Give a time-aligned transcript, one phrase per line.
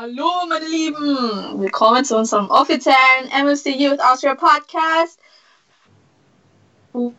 [0.00, 1.60] Hallo, meine Lieben!
[1.60, 5.18] Willkommen zu unserem offiziellen MFC Youth Austria Podcast.
[6.92, 7.12] Wo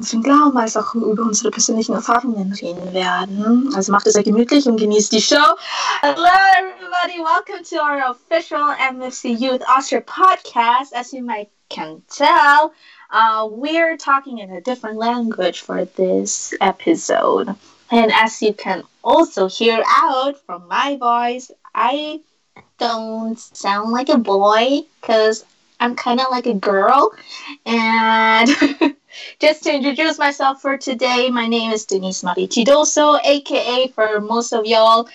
[0.00, 3.72] zum Glauben als auch über unsere persönlichen Erfahrungen reden werden.
[3.76, 5.36] Also macht es sehr gemütlich und genießt die Show.
[6.00, 6.26] Hello,
[6.58, 7.22] everybody!
[7.22, 10.92] Welcome to our official MFC Youth Austria podcast.
[10.92, 12.72] As you might can tell,
[13.12, 17.54] uh, we're talking in a different language for this episode.
[17.92, 22.20] And as you can also hear out from my voice, I
[22.78, 25.44] don't sound like a boy because
[25.78, 27.12] I'm kind of like a girl.
[27.66, 28.48] And
[29.40, 34.52] just to introduce myself for today, my name is Denise Marie Chidoso, aka for most
[34.52, 35.08] of y'all,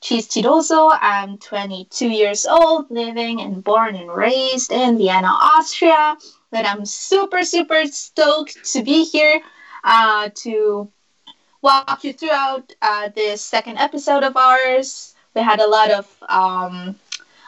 [0.00, 0.96] Cheese Chidoso.
[1.00, 6.16] I'm 22 years old, living and born and raised in Vienna, Austria.
[6.50, 9.40] But I'm super, super stoked to be here
[9.84, 10.90] uh, to
[11.62, 15.11] walk you throughout uh, this second episode of ours.
[15.34, 16.96] We had a lot of um,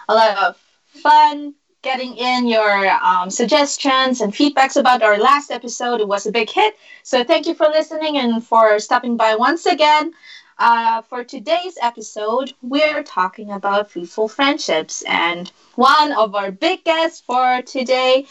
[0.08, 6.00] a lot of fun getting in your um, suggestions and feedbacks about our last episode.
[6.00, 6.76] It was a big hit.
[7.02, 10.12] So thank you for listening and for stopping by once again.
[10.58, 17.20] Uh, for today's episode, we're talking about fruitful friendships, and one of our big guests
[17.20, 18.24] for today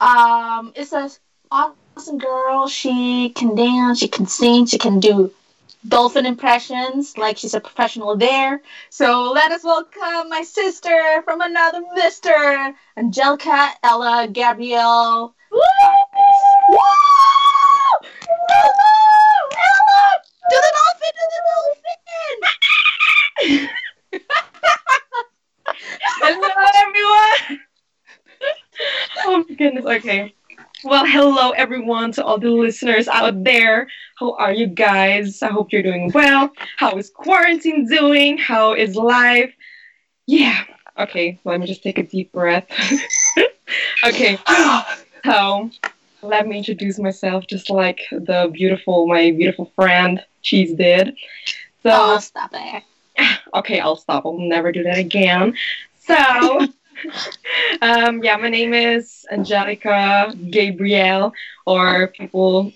[0.00, 1.10] um, is a
[1.50, 2.66] awesome girl.
[2.68, 5.32] She can dance, she can sing, she can do
[5.86, 8.60] dolphin impressions like she's a professional there.
[8.90, 15.34] So let us welcome my sister from another mister, Angelica Ella Gabrielle.
[15.50, 15.58] Woo!
[16.70, 16.78] Woo!
[18.48, 20.04] Hello, Ella!
[20.50, 21.98] Do the dolphin, do the dolphin!
[26.20, 26.48] Hello,
[26.86, 27.60] everyone.
[29.26, 29.84] oh my goodness.
[29.84, 30.34] Okay.
[30.88, 33.88] Well, hello everyone to all the listeners out there.
[34.18, 35.42] How are you guys?
[35.42, 36.50] I hope you're doing well.
[36.78, 38.38] How is quarantine doing?
[38.38, 39.52] How is life?
[40.26, 40.64] Yeah.
[40.98, 42.64] Okay, let me just take a deep breath.
[44.06, 44.38] okay.
[45.26, 45.70] So,
[46.22, 51.08] let me introduce myself just like the beautiful my beautiful friend Cheese did.
[51.82, 52.82] So, oh, stop it.
[53.54, 54.24] okay, I'll stop.
[54.24, 55.54] I'll never do that again.
[56.00, 56.66] So,
[57.82, 61.32] um, yeah, my name is Angelica Gabrielle,
[61.66, 62.72] or people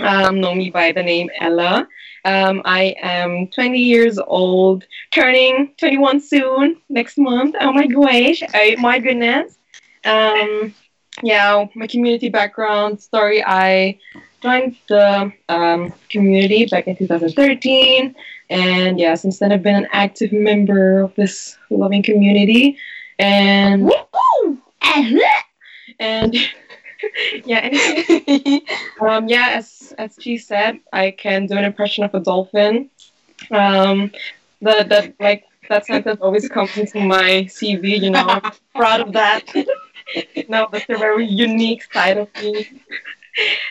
[0.00, 1.86] um, know me by the name Ella.
[2.24, 7.54] Um, I am 20 years old, turning 21 soon next month.
[7.60, 8.42] Oh my gosh!
[8.54, 9.56] I, my goodness.
[10.04, 10.74] Um,
[11.22, 13.42] yeah, my community background story.
[13.44, 13.98] I
[14.42, 18.14] joined the um, community back in 2013,
[18.50, 22.78] and yeah, since then I've been an active member of this loving community
[23.18, 23.90] and
[25.98, 26.34] and
[27.44, 27.66] yeah,
[29.00, 32.90] um, yeah, as as she said, I can do an impression of a dolphin.
[33.50, 34.12] Um,
[34.60, 38.00] the that like that sentence always comes into my CV.
[38.00, 39.44] You know, I'm proud of that.
[40.48, 42.82] no, that's a very unique side of me.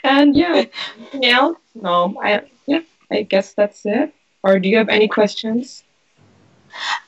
[0.04, 0.66] And yeah,
[1.14, 2.82] yeah, no, I yeah,
[3.12, 4.14] I guess that's it.
[4.44, 5.84] Or do you have any questions?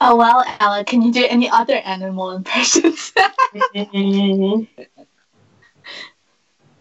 [0.01, 3.11] Oh well, Ella, can you do any other animal impressions?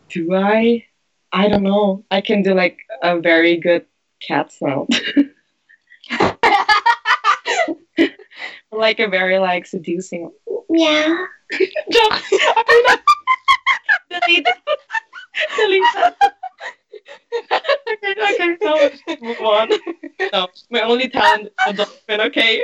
[0.08, 0.84] do I?
[1.32, 2.04] I don't know.
[2.10, 3.86] I can do like a very good
[4.26, 4.88] cat sound.
[8.72, 10.30] like a very like seducing.
[10.70, 11.26] Yeah.
[14.10, 14.46] delete.
[15.56, 16.16] delete that.
[17.52, 18.90] okay, okay, so
[19.20, 19.70] move on.
[20.32, 22.62] No, my only talent is a dolphin, okay?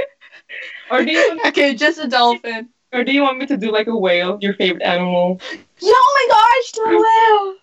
[0.91, 2.69] Or do you want, okay, just a dolphin.
[2.93, 5.41] or do you want me to do like a whale, your favorite animal?
[5.83, 7.55] Oh my gosh, the whale!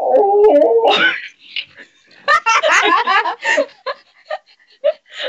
[0.00, 1.14] Oh.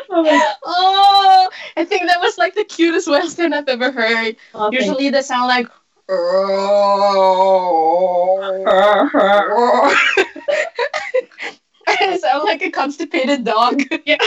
[0.10, 4.36] oh oh, I think that was like the cutest whale sound I've ever heard.
[4.54, 4.74] God.
[4.74, 5.68] Usually they sound like.
[11.88, 13.82] I sound like a constipated dog.
[14.06, 14.18] Yeah.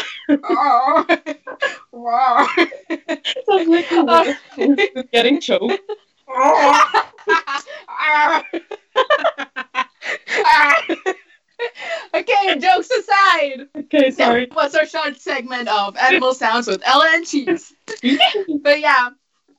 [3.46, 5.78] Sounds like a getting choked.
[12.14, 13.69] okay, jokes aside.
[13.76, 14.46] Okay, sorry.
[14.46, 17.72] That was our short segment of animal sounds with Ella and Cheese.
[18.62, 19.11] but yeah,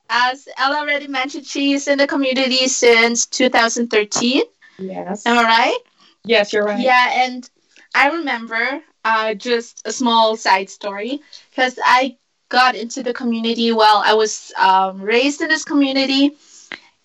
[0.08, 4.42] as Ella already mentioned, she's in the community since 2013.
[4.78, 5.26] yes.
[5.26, 5.78] Am I right?
[6.24, 6.80] Yes, you're right.
[6.80, 7.48] Yeah, and
[7.94, 11.20] I remember uh, just a small side story
[11.50, 12.16] because I
[12.48, 16.36] got into the community while I was um, raised in this community,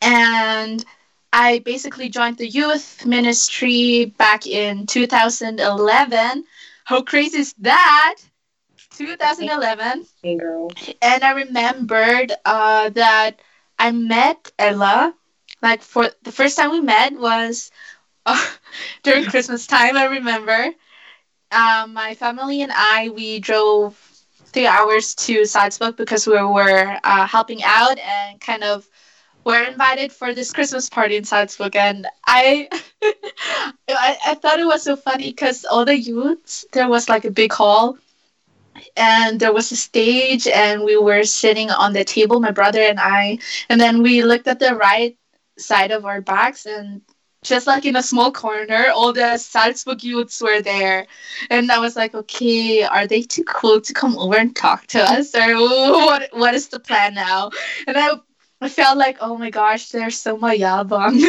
[0.01, 0.83] and
[1.33, 6.43] I basically joined the youth ministry back in 2011.
[6.85, 8.15] How crazy is that?
[8.97, 10.05] 2011.
[10.21, 10.69] Hey, girl.
[11.01, 13.39] and I remembered uh, that
[13.79, 15.13] I met Ella.
[15.61, 17.71] Like for the first time we met was
[19.03, 19.97] during Christmas time.
[19.97, 20.69] I remember
[21.51, 23.95] um, my family and I we drove
[24.53, 28.87] three hours to Salzburg because we were uh, helping out and kind of
[29.45, 31.75] were invited for this Christmas party in Salzburg.
[31.75, 32.69] And I
[33.89, 37.31] I, I thought it was so funny because all the youths there was like a
[37.31, 37.97] big hall
[38.95, 42.99] and there was a stage and we were sitting on the table my brother and
[42.99, 43.37] i
[43.69, 45.17] and then we looked at the right
[45.57, 47.01] side of our backs and
[47.45, 51.07] just like in a small corner all the salzburg youths were there
[51.49, 54.99] and i was like okay are they too cool to come over and talk to
[55.01, 57.51] us or what what is the plan now
[57.87, 58.11] and i
[58.61, 61.21] I felt like, oh my gosh, they're so mayabang.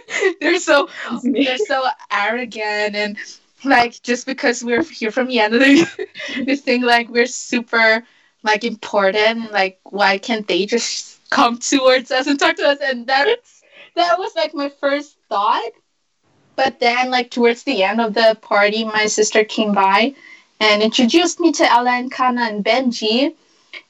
[0.40, 0.88] they're so
[1.22, 3.18] they're so arrogant and
[3.64, 5.84] like just because we're here from Vienna, they,
[6.44, 8.02] they think like we're super
[8.42, 9.52] like important.
[9.52, 12.78] Like why can't they just come towards us and talk to us?
[12.82, 13.61] And that's
[13.96, 15.70] that was like my first thought.
[16.56, 20.14] But then like towards the end of the party, my sister came by
[20.60, 23.34] and introduced me to Ella and Kana and Benji.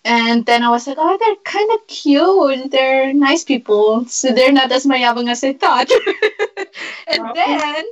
[0.05, 2.71] And then I was like, oh, they're kind of cute.
[2.71, 4.05] They're nice people.
[4.07, 5.91] So they're not as mayabang as I thought.
[7.09, 7.35] and Wow.
[7.35, 7.85] then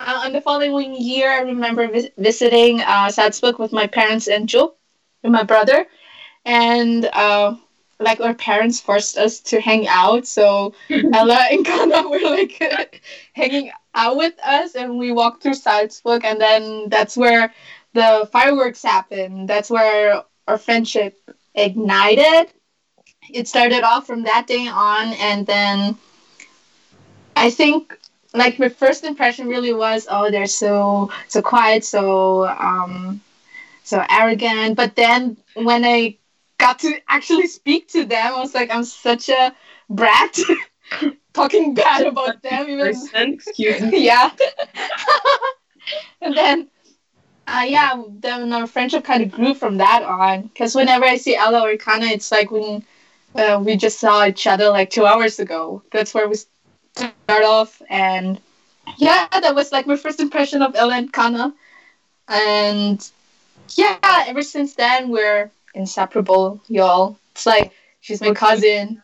[0.00, 4.48] uh, on the following year, I remember vis- visiting uh, Salzburg with my parents and
[4.48, 4.74] Joe,
[5.22, 5.86] and my brother,
[6.44, 7.56] and uh,
[7.98, 10.26] like our parents forced us to hang out.
[10.26, 13.02] So Ella and Kana were like
[13.34, 17.52] hanging out with us, and we walked through Salzburg, and then that's where
[17.94, 19.48] the fireworks happened.
[19.48, 21.18] That's where our friendship
[21.54, 22.52] ignited.
[23.32, 25.96] It started off from that day on, and then
[27.36, 27.98] I think
[28.34, 33.20] like my first impression really was oh they're so so quiet so um
[33.82, 36.16] so arrogant but then when i
[36.58, 38.34] got to actually speak to them.
[38.34, 39.54] I was like i'm such a
[39.88, 40.38] brat
[41.32, 44.04] talking bad about them even excuse me.
[44.06, 44.30] yeah.
[46.20, 46.68] And then
[47.46, 50.42] uh, yeah then our friendship kind of grew from that on.
[50.42, 52.84] Because whenever i see ella or kana it's like when
[53.34, 55.82] uh, we just saw each other like two hours ago.
[55.92, 57.82] That's where we start off.
[57.88, 58.40] And
[58.96, 61.54] yeah that was like my first impression of ella and kana.
[62.28, 63.08] And
[63.76, 69.02] yeah ever since then we're inseparable y'all it's like she's my cousin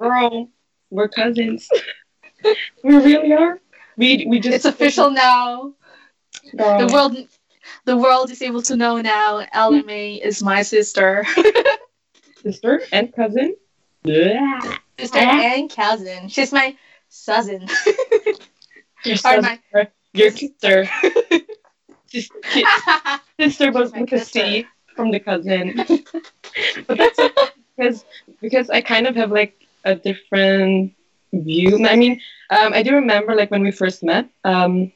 [0.00, 0.48] Girl,
[0.90, 1.68] we're cousins.
[2.84, 3.60] we really are.
[3.96, 5.74] We we just it's official now
[6.58, 7.16] Uh, the world
[7.84, 9.44] the world is able to know now
[9.84, 11.24] May is my sister
[12.42, 13.56] sister and cousin.
[14.04, 14.60] Yeah.
[14.98, 16.76] sister and cousin she's my
[17.26, 17.66] cousin
[19.04, 19.92] Your my- sister.
[20.14, 20.88] Your sister.
[23.40, 24.40] Sister was my with a sister.
[24.40, 24.66] C
[24.98, 25.74] from the cousin.
[26.88, 27.20] but that's
[27.76, 28.04] because
[28.42, 29.54] because I kind of have like
[29.84, 30.92] a different
[31.32, 31.86] view.
[31.86, 34.28] I mean, um, I do remember like when we first met.
[34.44, 34.92] Um,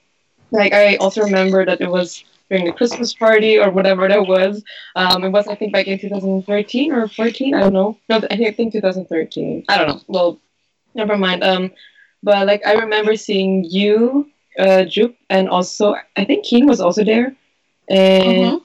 [0.50, 4.62] like I also remember that it was during the Christmas party or whatever that was.
[4.96, 7.54] Um, it was I think back in 2013 or 14.
[7.54, 7.96] I don't know.
[8.08, 9.64] No, I think 2013.
[9.68, 10.00] I don't know.
[10.08, 10.40] Well,
[10.94, 11.44] never mind.
[11.44, 11.70] Um,
[12.22, 14.84] but like I remember seeing you, uh,
[15.30, 17.34] and also I think Keen was also there,
[17.88, 18.62] and Mhm.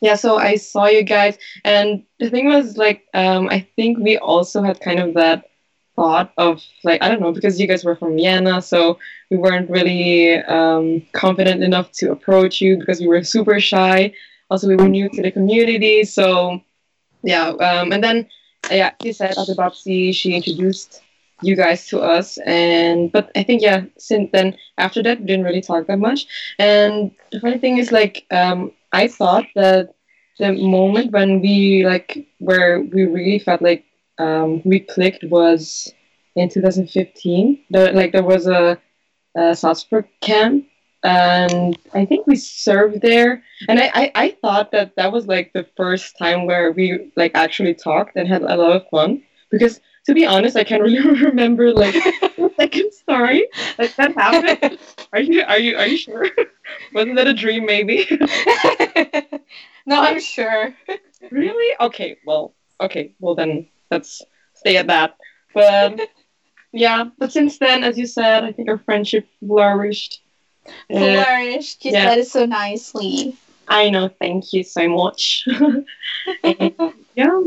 [0.00, 0.14] Yeah.
[0.14, 4.62] So I saw you guys, and the thing was like um, I think we also
[4.62, 5.44] had kind of that
[5.96, 8.98] thought of like I don't know because you guys were from Vienna, so
[9.30, 14.12] we weren't really um, confident enough to approach you because we were super shy.
[14.50, 16.60] Also, we were new to the community, so
[17.22, 17.48] yeah.
[17.48, 18.28] Um, and then
[18.70, 21.02] yeah, she said after Babsi, she introduced
[21.42, 25.44] you guys to us, and but I think yeah, since then after that we didn't
[25.44, 26.26] really talk that much.
[26.58, 29.94] And the funny thing is like um, I thought that
[30.38, 33.84] the moment when we like where we really felt like
[34.18, 35.92] um, we clicked was
[36.36, 37.64] in 2015.
[37.70, 38.78] There, like there was a,
[39.36, 40.66] a Salzburg camp,
[41.02, 43.42] and I think we served there.
[43.68, 47.32] And I, I, I thought that that was like the first time where we like
[47.34, 49.22] actually talked and had a lot of fun.
[49.50, 51.94] Because to be honest, I can't really remember like
[52.36, 54.78] the second story like that happened.
[55.12, 56.26] Are you are you are you sure?
[56.94, 57.66] Wasn't that a dream?
[57.66, 58.06] Maybe.
[59.86, 60.74] no I'm sure
[61.30, 61.76] Really?
[61.80, 64.22] Okay, well, okay, well then let's
[64.54, 65.16] stay at that.
[65.54, 66.00] But
[66.72, 70.22] yeah, but since then, as you said, I think our friendship flourished.
[70.90, 72.10] Flourished you yeah.
[72.10, 73.36] said it so nicely
[73.70, 75.46] I know, thank you so much.
[77.16, 77.40] Yeah,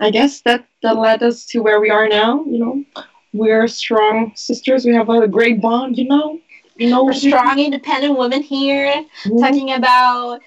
[0.00, 2.44] I guess that that led us to where we are now.
[2.44, 2.84] You know,
[3.32, 4.84] we're strong sisters.
[4.84, 5.96] We have a great bond.
[5.98, 6.40] You know,
[6.80, 9.40] you know, we're strong independent women here Mhm.
[9.40, 10.40] talking about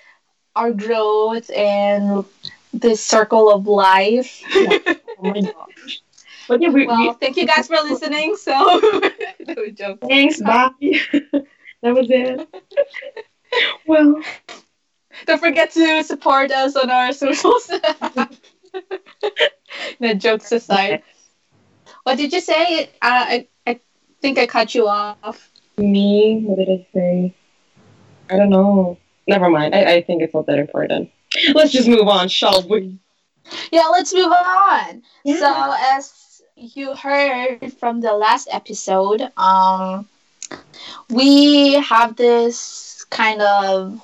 [0.56, 2.26] our growth and
[2.74, 4.44] this circle of life.
[5.20, 6.02] Oh my gosh.
[6.48, 8.36] But yeah, we, well, we thank you guys for listening.
[8.36, 8.52] So,
[9.80, 10.42] no thanks.
[10.42, 10.70] Bye.
[11.82, 12.48] that was it.
[13.86, 14.22] Well,
[15.26, 17.70] Don't forget to support us on our socials.
[20.00, 21.02] the jokes aside.
[22.04, 22.86] What did you say?
[22.86, 23.80] Uh, I, I
[24.22, 25.52] think I cut you off.
[25.78, 27.36] Me, what did I say?
[28.30, 28.98] I don't know.
[29.28, 29.76] Never mind.
[29.76, 31.10] I, I think it's not that important.
[31.54, 32.98] Let's just move on, shall we?
[33.72, 35.02] Yeah, let's move on.
[35.24, 35.40] Yeah.
[35.40, 40.08] So, as you heard from the last episode, um,
[41.10, 44.02] we have this kind of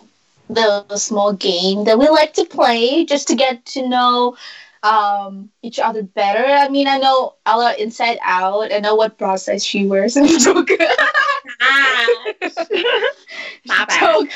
[0.49, 4.35] little small game that we like to play just to get to know
[4.83, 6.45] um, each other better.
[6.45, 8.71] I mean, I know Ella inside out.
[8.73, 10.13] I know what bra size she wears.
[10.43, 10.69] Joke.
[13.65, 13.99] My bad.
[13.99, 14.29] Joke.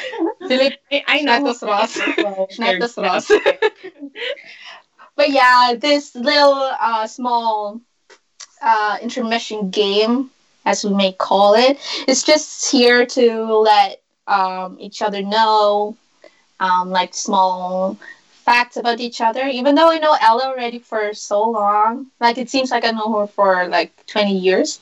[0.47, 1.43] Philip, I, I know.
[1.45, 1.97] this Ross.
[2.17, 2.97] Well, Not.
[2.97, 3.31] Ross.
[5.15, 7.79] But yeah, this little uh, small
[8.61, 10.31] uh, intermission game,
[10.65, 11.77] as we may call it.
[11.77, 15.95] it, is just here to let um, each other know,
[16.59, 17.97] um, like small
[18.43, 19.45] facts about each other.
[19.47, 23.19] Even though I know Ella already for so long, like it seems like I know
[23.19, 24.79] her for like twenty years,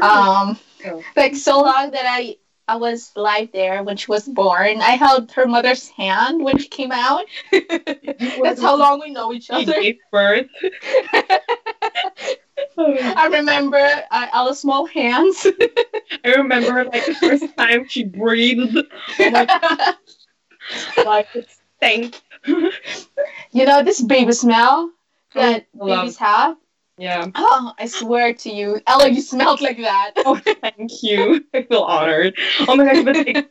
[0.00, 1.02] um, Oh.
[1.16, 2.36] like so long that I.
[2.68, 4.80] I was live there when she was born.
[4.80, 7.24] I held her mother's hand when she came out.
[7.50, 9.80] That's how long we know each He other.
[9.82, 10.46] gave birth.
[12.78, 13.78] I remember
[14.10, 15.46] uh, Ella's small hands.
[16.24, 18.76] I remember like the first time she breathed.
[19.18, 19.30] Oh
[21.04, 22.20] like it stank.
[23.52, 24.90] you know this baby smell
[25.34, 26.56] that I babies have?
[26.98, 27.26] Yeah.
[27.34, 28.80] Oh, I swear to you.
[28.86, 30.12] Ella, you smelled like that.
[30.24, 31.44] Oh, thank you.
[31.54, 32.34] I feel honored.
[32.68, 33.50] Oh my gosh, but like,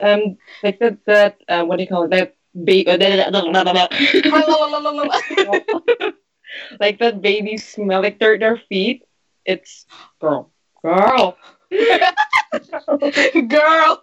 [0.00, 2.10] um, like that, that, uh, what do you call it?
[2.10, 2.84] That baby,
[6.80, 9.02] like that baby smell, like their their feet.
[9.44, 9.86] It's
[10.20, 10.50] girl,
[10.82, 11.36] girl.
[13.48, 14.02] Girl,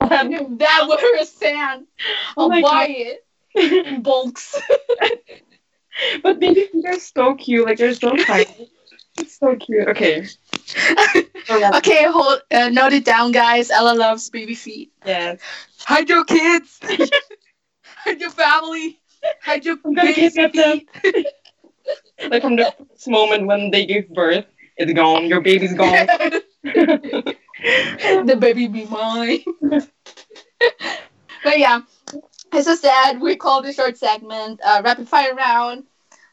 [0.00, 1.86] if that were a sand,
[2.36, 2.90] Oh I'll my buy God.
[2.90, 3.24] it
[4.00, 4.60] bulks.
[6.22, 7.66] but baby feet are so cute.
[7.66, 8.70] Like they're so tiny.
[9.18, 9.88] It's so cute.
[9.88, 10.26] Okay.
[11.50, 13.70] okay, hold, uh, note it down, guys.
[13.70, 14.92] Ella loves baby feet.
[15.04, 15.40] Yes.
[15.80, 16.80] Hide your kids.
[17.84, 19.00] Hide your family.
[19.42, 20.80] Hide your I'm gonna baby kidnap them.
[22.28, 25.26] Like from the first moment when they give birth, it's gone.
[25.26, 26.06] Your baby's gone.
[26.64, 29.40] the baby be mine.
[31.44, 31.80] but yeah,
[32.52, 35.84] as I said, we call this short segment uh, rapid fire round.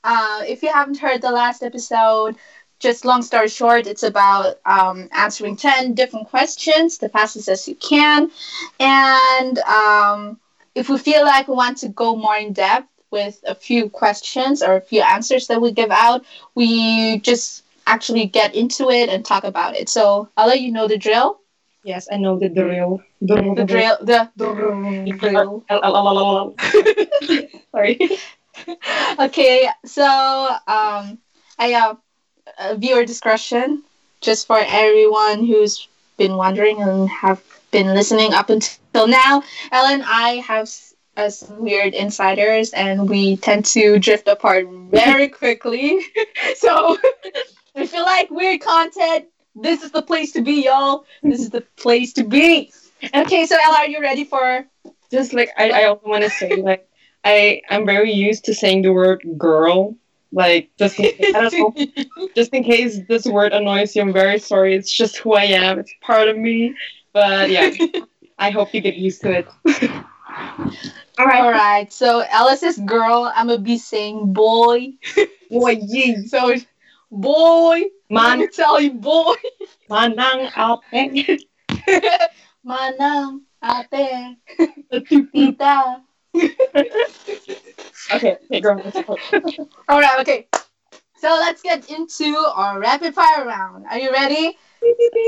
[0.04, 2.36] Uh, if you haven't heard the last episode,
[2.80, 7.76] just long story short, it's about um, answering 10 different questions the fastest as you
[7.76, 8.32] can.
[8.80, 10.40] And um,
[10.76, 14.62] if we feel like we want to go more in depth with a few questions
[14.62, 16.24] or a few answers that we give out,
[16.56, 19.90] we just actually get into it and talk about it.
[19.90, 21.40] So I'll let you know the drill.
[21.84, 23.02] Yes, I know the drill.
[23.22, 23.98] The drill.
[24.02, 24.30] The
[25.20, 25.64] drill.
[27.72, 28.00] Sorry.
[29.20, 30.04] okay, so
[30.68, 31.18] um,
[31.58, 31.98] I have
[32.58, 33.84] uh, viewer discretion
[34.22, 39.44] just for everyone who's been wondering and have been listening up until now.
[39.72, 40.70] Ellen and I have
[41.18, 46.00] uh, some weird insiders, and we tend to drift apart very quickly.
[46.56, 46.98] so
[47.76, 49.26] if you like weird content,
[49.62, 51.06] this is the place to be, y'all.
[51.24, 52.72] This is the place to be.
[53.14, 54.66] Okay, so Ella, are you ready for?
[55.12, 56.88] Just like I, I also want to say like
[57.24, 59.96] I I'm very used to saying the word girl.
[60.32, 64.14] Like just in case, I don't know, just in case this word annoys you, I'm
[64.14, 64.76] very sorry.
[64.76, 65.80] It's just who I am.
[65.80, 66.76] It's part of me.
[67.14, 67.72] But yeah,
[68.40, 69.48] I hope you get used to it.
[71.18, 71.42] All right.
[71.42, 71.92] All right.
[71.92, 73.32] So Ella says girl.
[73.36, 74.94] I'm gonna be saying boy.
[75.50, 76.28] Boy, yee.
[76.28, 76.54] So
[77.10, 77.86] boy.
[78.10, 79.36] Man, Let me tell you, boy.
[79.90, 80.50] manang
[80.94, 81.46] ate.
[82.66, 84.38] Manang ate
[85.32, 86.02] tita.
[88.12, 88.82] Okay, okay, girl.
[88.84, 88.98] let's.
[89.88, 90.20] All right.
[90.22, 90.48] Okay.
[91.18, 93.86] So let's get into our rapid fire round.
[93.90, 94.58] Are you ready?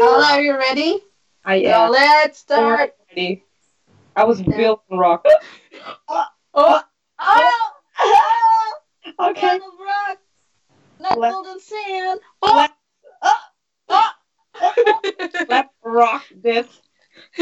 [0.02, 1.00] Ella, are you ready?
[1.46, 2.96] I So am let's start.
[3.10, 3.44] ready.
[4.16, 5.26] I was built on rock.
[6.08, 6.26] Oh.
[6.54, 6.82] Oh.
[7.20, 7.52] oh.
[8.00, 8.74] oh.
[9.30, 9.58] Okay.
[9.60, 10.18] Not rock.
[11.02, 12.20] Not Let- golden sand.
[12.42, 12.72] Let-
[13.24, 13.38] Oh.
[13.90, 14.12] Oh.
[15.50, 16.68] Let's rock this.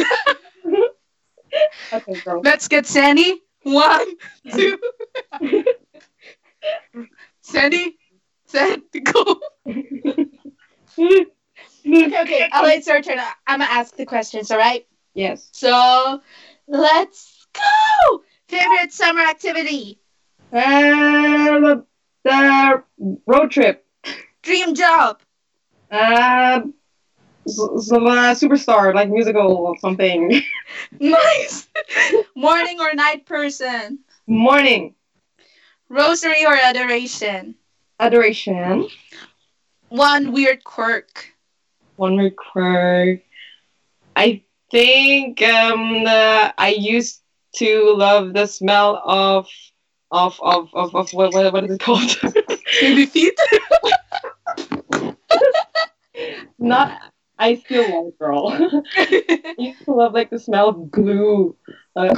[1.93, 2.41] okay, girl.
[2.43, 3.41] Let's get Sandy.
[3.63, 4.07] One,
[4.51, 4.77] two.
[7.41, 7.97] Sandy,
[8.45, 9.39] set, go.
[11.85, 12.49] Okay, okay.
[12.51, 13.19] Ella, it's your turn.
[13.47, 14.85] I'm gonna ask the questions, all right?
[15.13, 15.49] Yes.
[15.53, 16.21] So
[16.67, 18.23] let's go.
[18.47, 19.99] Favorite summer activity?
[20.51, 21.81] Uh,
[22.23, 22.83] the
[23.25, 23.85] road trip.
[24.41, 25.19] Dream job?
[25.91, 26.61] Uh,
[27.47, 30.41] some uh, superstar, like musical or something.
[30.99, 31.67] Nice.
[32.35, 33.99] Morning or night person?
[34.27, 34.93] Morning.
[35.89, 37.55] Rosary or adoration?
[37.99, 38.87] Adoration.
[39.89, 41.33] One weird quirk.
[41.95, 43.21] One weird quirk.
[44.15, 47.21] I think um, the, I used
[47.55, 49.47] to love the smell of
[50.11, 52.09] of of of, of what, what what is it called?
[52.81, 53.39] Baby feet?
[56.57, 56.99] Not.
[57.41, 58.49] I still love girl.
[58.97, 61.55] I used to love like the smell of glue.
[61.95, 62.13] Uh,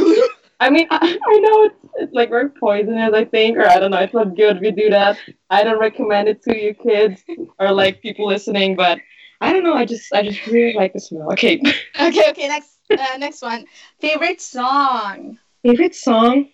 [0.59, 3.91] I mean, I, I know it's, it's like very poisonous, I think, or I don't
[3.91, 3.99] know.
[3.99, 5.19] It's not good if you do that.
[5.51, 7.23] I don't recommend it to you kids
[7.59, 8.97] or like people listening, but
[9.41, 9.75] I don't know.
[9.75, 11.31] I just, I just really like the smell.
[11.33, 11.61] Okay,
[11.99, 13.65] okay, okay, next uh, next one.
[13.99, 15.37] Favorite song?
[15.63, 16.49] favorite song.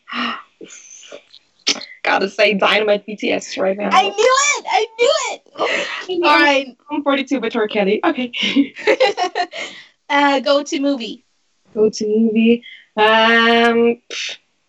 [2.08, 3.90] Gotta say, Dynamite BTS right now.
[3.92, 4.66] I knew it!
[4.70, 6.24] I knew it!
[6.24, 6.78] All right.
[6.90, 8.00] I'm 42 but you're Kelly.
[8.02, 8.32] Okay.
[10.10, 11.26] uh, go to movie.
[11.74, 12.64] Go to movie.
[12.96, 14.02] Um,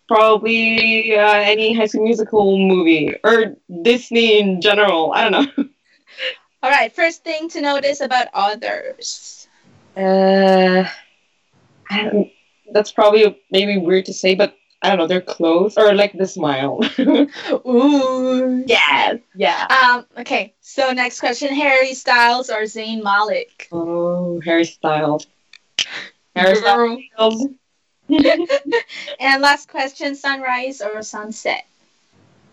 [0.09, 5.13] probably uh, any High School Musical movie or Disney in general.
[5.13, 5.63] I don't know.
[6.63, 6.93] All right.
[6.93, 9.47] First thing to notice about others.
[9.95, 10.83] Uh,
[11.89, 12.29] I don't,
[12.73, 15.07] that's probably maybe weird to say, but I don't know.
[15.07, 16.79] Their clothes or like the smile.
[17.67, 18.63] Ooh.
[18.65, 19.19] yes.
[19.35, 19.67] Yeah.
[19.67, 20.05] Um.
[20.17, 20.53] Okay.
[20.61, 23.67] So next question: Harry Styles or Zayn Malik?
[23.71, 25.27] Oh, Harry Styles.
[26.35, 27.47] Harry Styles.
[29.19, 31.65] And last question: Sunrise or sunset?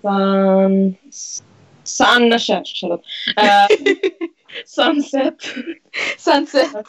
[0.03, 0.99] Sun.
[1.85, 2.39] Sun.
[2.39, 3.03] Shut, shut up.
[3.37, 3.69] Uh,
[4.65, 5.41] sunset.
[6.19, 6.87] sunset.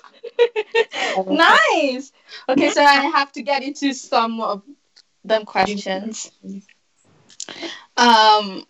[1.28, 2.12] nice.
[2.50, 4.64] Okay, so I have to get into some of
[5.28, 6.32] them questions.
[7.96, 8.66] Um,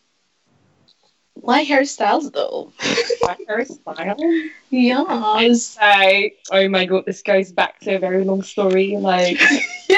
[1.34, 2.74] why Harry Styles though?
[3.22, 4.50] My hairstyle.
[4.70, 5.78] yes.
[5.80, 8.98] I oh my god, this goes back to a very long story.
[8.98, 9.39] Like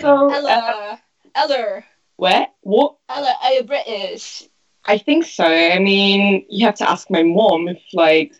[0.00, 1.00] so, uh, Ella,
[1.34, 1.84] Ella,
[2.16, 2.54] what?
[2.60, 2.96] What?
[3.08, 4.44] Ella, are you British?
[4.84, 5.44] I think so.
[5.44, 8.32] I mean, you have to ask my mom if like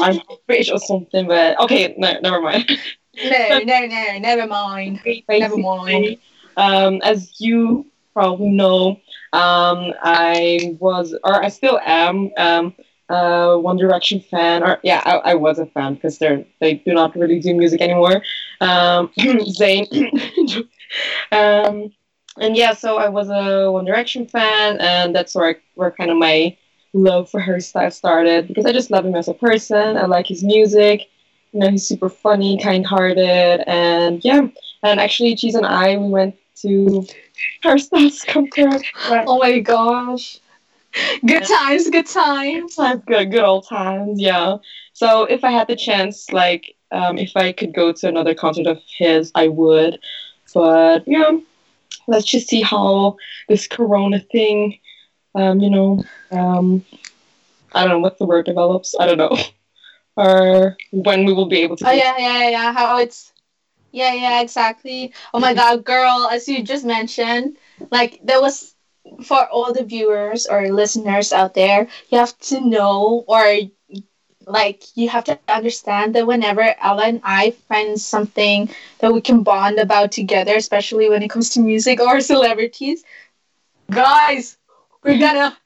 [0.00, 1.26] I'm British or something.
[1.26, 2.70] But okay, no, never mind.
[3.14, 5.00] No, no, no, never mind.
[5.38, 6.18] Never mind.
[6.56, 9.00] Um, as you probably know,
[9.32, 12.74] um, I was, or I still am, um,
[13.08, 14.62] a One Direction fan.
[14.62, 17.80] Or yeah, I, I was a fan because they're they do not really do music
[17.80, 18.22] anymore.
[18.60, 19.86] Um, Zayn.
[21.32, 21.92] um,
[22.40, 26.16] and yeah, so I was a One Direction fan, and that's where where kind of
[26.16, 26.56] my
[26.94, 29.96] love for her style started because I just love him as a person.
[29.96, 31.08] I like his music.
[31.52, 34.48] You know, he's super funny, kind-hearted, and yeah.
[34.82, 37.06] And actually, Cheese and I we went to
[37.62, 38.84] Harry Styles contest.
[39.08, 40.40] Oh my gosh.
[41.24, 42.76] Good times, good times.
[42.76, 44.56] Times good, good old times, yeah.
[44.92, 48.66] So if I had the chance, like, um, if I could go to another concert
[48.66, 49.98] of his, I would.
[50.54, 51.38] But yeah,
[52.06, 53.16] let's just see how
[53.48, 54.78] this Corona thing,
[55.34, 56.84] um, you know, um,
[57.74, 58.94] I don't know what the word develops.
[58.98, 59.36] I don't know,
[60.16, 61.84] or when we will be able to.
[61.84, 62.72] Oh yeah, yeah, yeah.
[62.72, 63.32] How it's
[63.92, 65.12] yeah, yeah, exactly.
[65.34, 65.58] Oh my mm-hmm.
[65.58, 67.56] god, girl, as you just mentioned,
[67.90, 68.74] like there was
[69.24, 73.44] for all the viewers or listeners out there, you have to know or
[74.46, 79.42] like you have to understand that whenever Ella and I find something that we can
[79.42, 83.04] bond about together, especially when it comes to music or celebrities,
[83.90, 84.58] guys,
[85.02, 85.56] we're gonna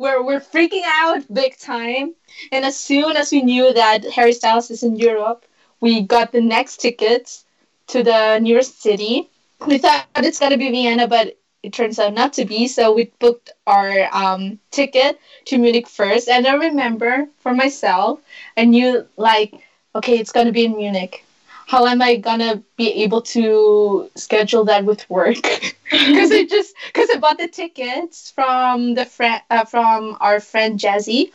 [0.00, 2.14] we're we're freaking out big time.
[2.50, 5.44] And as soon as we knew that Harry Styles is in Europe,
[5.80, 7.44] we got the next tickets
[7.88, 9.28] to the nearest city.
[9.66, 12.66] We thought it's gonna be Vienna, but it turns out not to be.
[12.66, 16.28] So we booked our um, ticket to Munich first.
[16.30, 18.20] And I remember for myself,
[18.56, 19.52] I knew like,
[19.94, 21.24] okay, it's gonna be in Munich.
[21.70, 25.36] How am I gonna be able to schedule that with work?
[25.90, 30.78] Because I just because I bought the tickets from the friend uh, from our friend
[30.78, 31.32] Jazzy,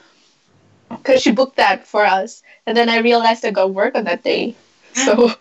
[0.90, 4.24] because she booked that for us, and then I realized I got work on that
[4.24, 4.56] day.
[4.94, 5.32] So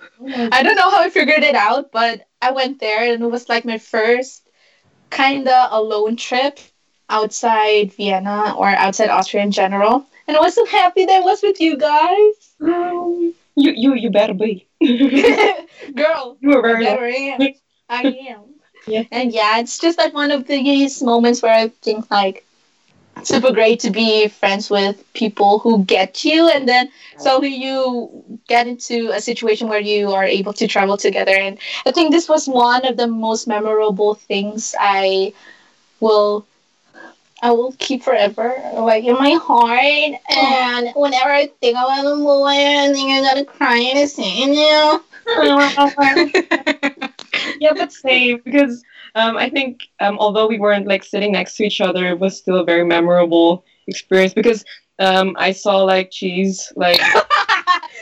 [0.52, 3.48] I don't know how I figured it out, but I went there and it was
[3.48, 4.48] like my first
[5.10, 6.58] kind of alone trip
[7.08, 10.06] outside Vienna or outside Austria in general.
[10.26, 12.56] And I was so happy that I was with you guys.
[12.60, 14.66] Um, you you you better be.
[15.94, 17.40] Girl, You were very I am.
[17.88, 18.42] I am.
[18.86, 19.04] Yeah.
[19.10, 22.44] And yeah, it's just like one of these moments where I think like,
[23.22, 28.66] super great to be friends with people who get you and then so you get
[28.66, 32.46] into a situation where you are able to travel together and i think this was
[32.48, 35.32] one of the most memorable things i
[36.00, 36.44] will
[37.42, 40.20] i will keep forever like in my heart.
[40.36, 44.54] And whenever i think about the movie i think i'm gonna cry in a scene
[44.54, 45.02] you
[47.60, 48.82] yeah, but same because
[49.14, 52.36] um, I think um, although we weren't like sitting next to each other, it was
[52.36, 54.64] still a very memorable experience because
[54.98, 57.00] um, I saw like cheese like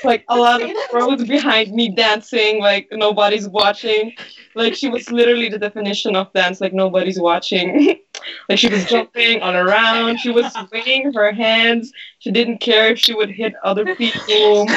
[0.04, 4.14] like a lot of pros behind me dancing like nobody's watching.
[4.54, 7.98] Like she was literally the definition of dance like nobody's watching.
[8.48, 10.18] like she was jumping all around.
[10.18, 11.92] She was swinging her hands.
[12.18, 14.66] She didn't care if she would hit other people.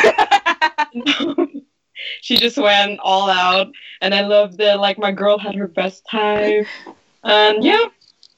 [2.22, 3.68] she just went all out
[4.02, 6.66] and i loved it like my girl had her best time
[7.24, 7.86] and yeah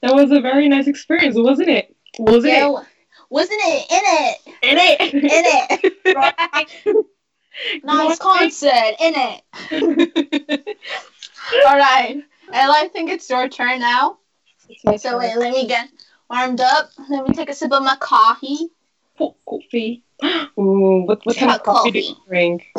[0.02, 2.86] that was a very nice experience wasn't it wasn't yeah, it
[3.30, 4.38] wasn't it in it?
[4.62, 5.14] In it.
[5.14, 5.94] In it.
[6.14, 6.66] Right.
[7.84, 9.42] Nice concert in it.
[11.66, 12.22] All right.
[12.50, 14.18] And i think it's your turn now.
[14.96, 15.88] So wait let me get
[16.30, 16.90] warmed up.
[17.10, 18.68] Let me take a sip of my coffee.
[19.20, 20.02] Oh, coffee.
[20.58, 22.72] Ooh, what, what kind of coffee do you drink?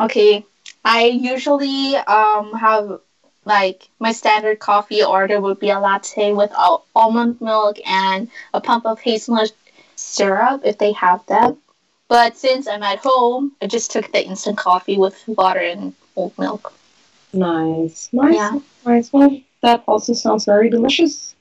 [0.00, 0.44] Okay,
[0.84, 3.00] I usually um have
[3.44, 8.60] like my standard coffee order would be a latte with al- almond milk and a
[8.60, 9.52] pump of hazelnut
[9.96, 11.56] syrup if they have that.
[12.08, 16.32] But since I'm at home, I just took the instant coffee with water and oat
[16.38, 16.72] milk.
[17.32, 18.58] nice nice Yeah.
[18.86, 21.34] nice well that also sounds very delicious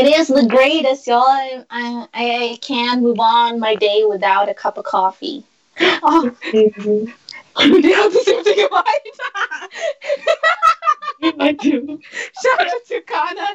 [0.00, 1.22] It is the greatest, y'all.
[1.26, 5.44] I, I, I can't move on my day without a cup of coffee.
[6.02, 7.12] Oh, Mhm.
[7.84, 9.14] you have the same thing in mind.
[11.48, 12.00] i do
[12.42, 13.48] Shout out to Kana.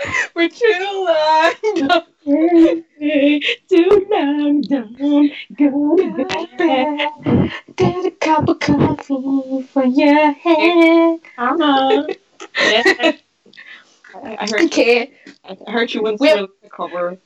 [0.34, 2.02] We're too long.
[3.68, 7.52] too long down go to bed.
[7.76, 11.20] Get a cup of coffee for your head.
[11.38, 12.06] Uh-huh.
[12.58, 13.12] Yeah.
[14.12, 15.12] I, I heard Okay.
[15.44, 17.18] I heard you went We- through the cover.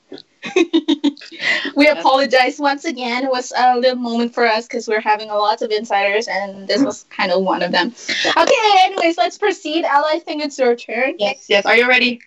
[1.75, 3.23] we apologize once again.
[3.23, 6.67] It was a little moment for us because we're having a lot of insiders, and
[6.67, 7.93] this was kind of one of them.
[8.37, 9.83] Okay, anyways, let's proceed.
[9.85, 11.15] Ella, I think it's your turn.
[11.17, 11.65] Yes, yes.
[11.65, 12.21] Are you ready?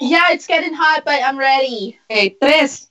[0.00, 1.98] Yeah, it's getting hot, but I'm ready.
[2.10, 2.88] Okay, tres,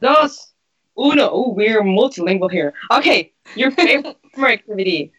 [0.00, 0.52] dos,
[0.96, 1.28] uno.
[1.30, 2.72] Oh, we're multilingual here.
[2.90, 5.12] Okay, your favorite summer activity.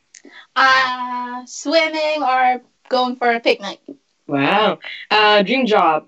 [0.56, 3.80] Uh, swimming or going for a picnic.
[4.28, 4.80] Wow.
[5.12, 6.08] Uh, dream job.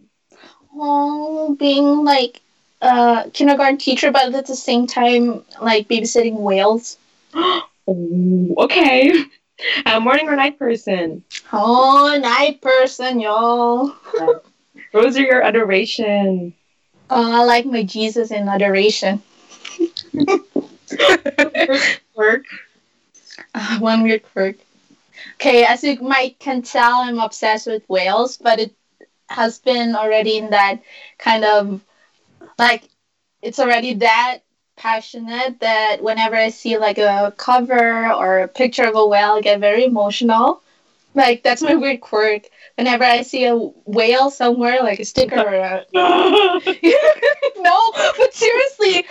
[0.74, 2.42] Oh, being like
[2.82, 6.98] a kindergarten teacher, but at the same time, like babysitting whales.
[7.88, 9.24] Ooh, okay.
[9.86, 11.24] Uh, morning or night person.
[11.52, 13.94] Oh, night person, y'all.
[15.02, 16.56] Those are your adoration.
[17.12, 19.22] Oh, I like my Jesus in adoration.
[22.16, 22.46] Work.
[23.54, 24.56] Uh, one weird quirk.
[25.36, 28.74] Okay, as you might can tell, I'm obsessed with whales, but it
[29.30, 30.82] has been already in that
[31.20, 31.80] kind of
[32.58, 32.90] like
[33.44, 34.40] it's already that
[34.78, 39.42] passionate that whenever I see like a cover or a picture of a whale, I
[39.42, 40.64] get very emotional.
[41.14, 42.50] Like that's my weird quirk.
[42.78, 45.86] Whenever I see a whale somewhere, like a sticker or a
[47.58, 49.06] no, but seriously,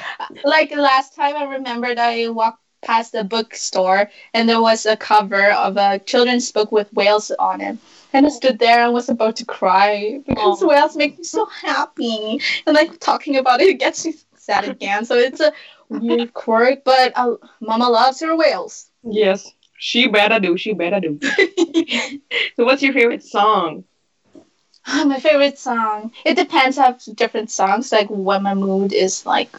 [0.44, 4.96] like the last time I remembered I walked past a bookstore and there was a
[4.96, 7.78] cover of a children's book with whales on it.
[8.12, 10.66] And I stood there and was about to cry because Aw.
[10.68, 12.40] whales make me so happy.
[12.66, 15.04] And like talking about it, it gets me sad again.
[15.04, 15.52] So it's a
[15.88, 18.90] weird quirk, but uh, Mama loves her whales.
[19.02, 20.56] yes, she better do.
[20.56, 21.18] She better do.
[22.56, 23.84] so, what's your favorite song?
[25.04, 26.12] My favorite song.
[26.24, 26.78] It depends.
[26.78, 27.92] I have different songs.
[27.92, 29.54] Like when my mood is like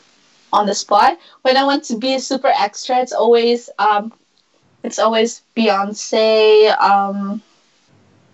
[0.51, 1.17] on the spot.
[1.41, 4.13] When I want to be super extra, it's always um,
[4.83, 6.77] it's always Beyonce.
[6.81, 7.41] Um,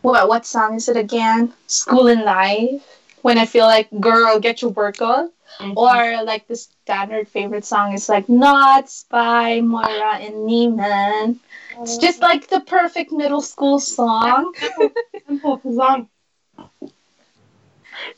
[0.02, 1.54] what what song is it again?
[1.67, 3.00] Schoolin' Life.
[3.22, 5.32] When I feel like, girl, get your work on.
[5.76, 11.39] Or like the standard favorite song is like Knots by Moira and Neiman.
[11.82, 14.54] It's just like the perfect middle school song.
[15.28, 16.10] simple song.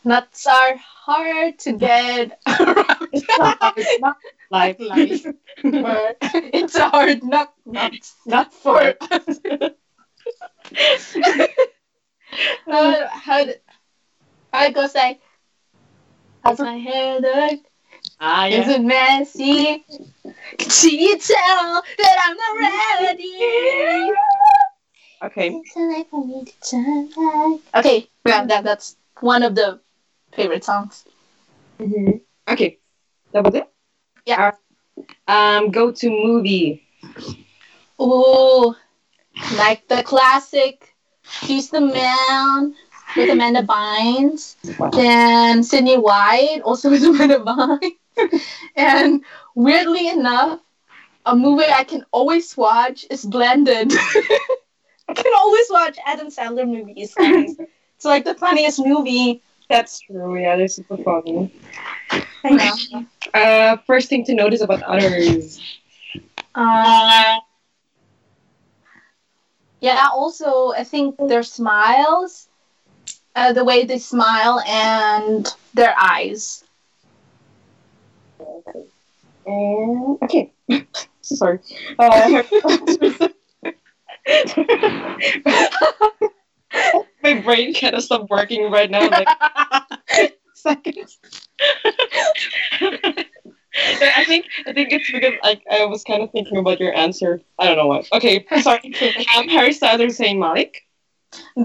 [0.04, 3.08] Nuts are hard to get around.
[3.78, 4.18] It's not
[4.50, 5.26] like Life.
[6.54, 9.40] It's a hard nut nuts not for for us.
[12.68, 13.46] uh, how
[14.52, 15.22] how it goes like
[16.46, 17.60] How's my hair look?
[18.20, 19.84] ah Is it messy?
[20.60, 22.54] Can you tell that I'm not
[23.02, 24.14] ready?
[25.24, 25.50] Okay.
[25.56, 25.74] It's
[26.12, 27.60] for me to turn.
[27.74, 29.80] Okay, yeah, that, that's one of the
[30.36, 31.06] favorite songs.
[31.80, 32.18] Mm-hmm.
[32.54, 32.78] Okay,
[33.32, 33.68] that was it.
[34.28, 34.52] Yeah.
[35.28, 36.84] Um, go to movie.
[37.98, 38.76] Oh,
[39.58, 40.96] like the classic
[41.28, 42.76] She's the Man
[43.16, 44.56] with Amanda Bynes.
[44.92, 48.42] Then Sydney White, also with Amanda Bynes.
[48.76, 49.24] and
[49.56, 50.60] weirdly enough,
[51.26, 53.92] a movie I can always watch is Blended.
[55.08, 57.14] I can always watch Adam Sandler movies.
[57.18, 59.42] It's like the funniest movie.
[59.70, 60.38] That's true.
[60.40, 61.52] Yeah, they're super funny.
[63.34, 65.60] Uh, first thing to notice about others.
[66.54, 67.38] Uh,
[69.82, 72.48] yeah, also, I think their smiles,
[73.36, 76.64] uh, the way they smile, and their eyes.
[79.46, 80.52] And okay,
[81.22, 81.60] sorry.
[82.00, 82.44] Uh,
[87.24, 89.08] my brain kind of stopped working right now.
[89.10, 89.28] Like
[90.54, 91.20] seconds.
[92.82, 97.42] I think I think it's because like I was kind of thinking about your answer.
[97.60, 98.08] I don't know what.
[98.14, 98.94] Okay, sorry.
[99.38, 100.82] Um, Harry Styles or Zayn Malik.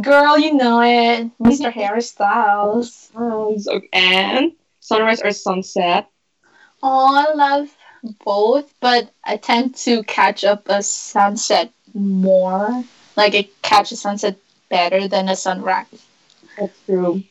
[0.03, 1.31] Girl, you know it.
[1.39, 1.73] Mr.
[1.73, 3.11] Harry Styles.
[3.13, 6.09] So- And sunrise or sunset.
[6.83, 7.69] Oh, I love
[8.25, 12.85] both, but I tend to catch up a sunset more.
[13.17, 14.37] Like, I catch a sunset
[14.71, 16.07] better than a sunrise.
[16.59, 17.23] That's true.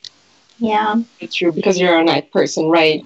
[0.60, 1.02] Yeah.
[1.19, 3.04] It's true because you're a night person, right?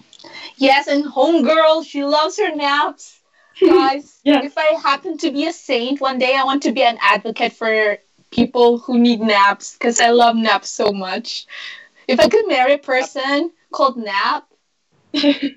[0.57, 3.19] Yes, and homegirl, she loves her naps.
[3.61, 4.41] Guys, Yeah.
[4.43, 7.53] if I happen to be a saint one day, I want to be an advocate
[7.53, 7.97] for
[8.33, 11.45] people who need naps because I love naps so much.
[12.07, 14.47] If I could marry a person called Nap,
[15.13, 15.51] I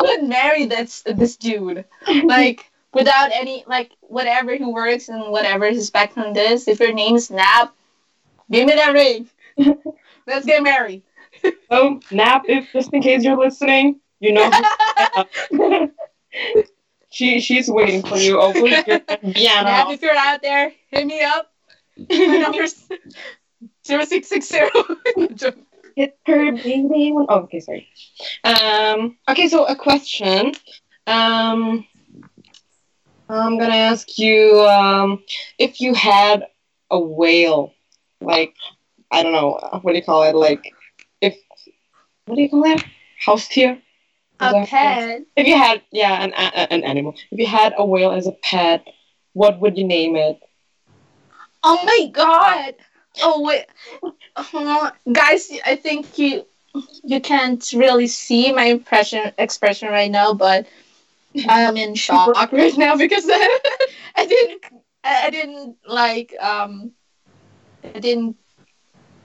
[0.00, 1.84] would marry this this dude.
[2.24, 6.68] Like without any like whatever he works and whatever his background is.
[6.68, 7.74] If your name's Nap,
[8.50, 9.28] give me that ring.
[10.26, 11.02] Let's get married.
[11.70, 14.50] So nap, if just in case you're listening, you know.
[17.12, 18.40] Who- she she's waiting for you.
[18.40, 19.84] Oh, please, you're Nap, Vienna.
[19.90, 21.52] if you're out there, hit me up.
[22.08, 22.88] My number's
[23.86, 24.70] zero six six zero.
[25.94, 27.12] Hit her baby.
[27.12, 27.86] one- Oh, okay, sorry.
[28.44, 29.18] Um.
[29.28, 30.52] Okay, so a question.
[31.06, 31.86] Um.
[33.28, 34.60] I'm gonna ask you.
[34.62, 35.22] Um,
[35.58, 36.46] if you had
[36.90, 37.72] a whale,
[38.20, 38.54] like
[39.10, 40.34] I don't know, uh, what do you call it?
[40.34, 40.72] Like,
[41.20, 41.36] if
[42.26, 42.84] what do you call that?
[43.18, 43.80] House tier.
[44.42, 45.22] A pet.
[45.36, 47.14] If you had, yeah, an a- an animal.
[47.30, 48.86] If you had a whale as a pet,
[49.32, 50.38] what would you name it?
[51.64, 52.74] Oh my god.
[53.22, 53.66] Oh wait.
[54.36, 56.44] Uh, guys, I think you
[57.04, 60.66] you can't really see my impression expression right now, but
[61.48, 64.64] I'm in shock right now because I didn't
[65.04, 66.92] I didn't like um
[67.94, 68.36] I didn't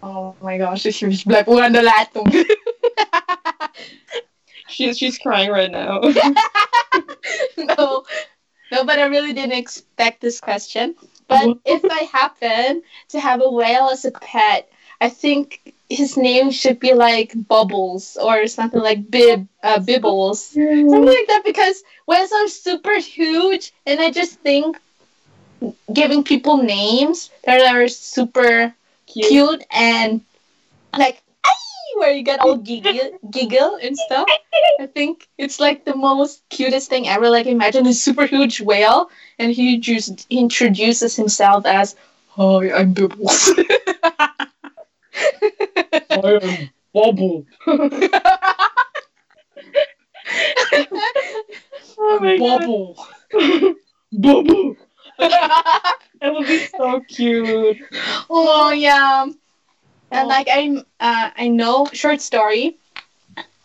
[0.03, 0.83] Oh my gosh,
[1.25, 2.29] bleib wohl an der Leitung.
[4.69, 6.01] She's she's crying right now.
[7.57, 8.03] no,
[8.71, 10.95] no, but I really didn't expect this question.
[11.27, 16.51] But if I happen to have a whale as a pet, I think his name
[16.51, 21.43] should be like Bubbles or something like Bib, uh, Bibbles, something like that.
[21.45, 24.77] Because whales are super huge, and I just think
[25.91, 28.73] giving people names that are super
[29.05, 29.29] Cute.
[29.29, 30.21] cute and
[30.97, 31.21] like!
[31.95, 34.27] Where you get all giggle, giggle and stuff.
[34.79, 37.29] I think it's like the most cutest thing ever.
[37.29, 41.95] Like imagine a super huge whale and he just introduces himself as
[42.29, 43.49] Hi, I'm Bibbles.
[46.11, 47.45] I am Bubble.
[51.99, 52.59] Oh my god.
[52.59, 52.95] Bubble.
[54.11, 54.75] Bubble.
[55.19, 57.77] That would be so cute.
[58.29, 59.25] oh yeah.
[60.11, 62.77] And like I'm uh, I know short story.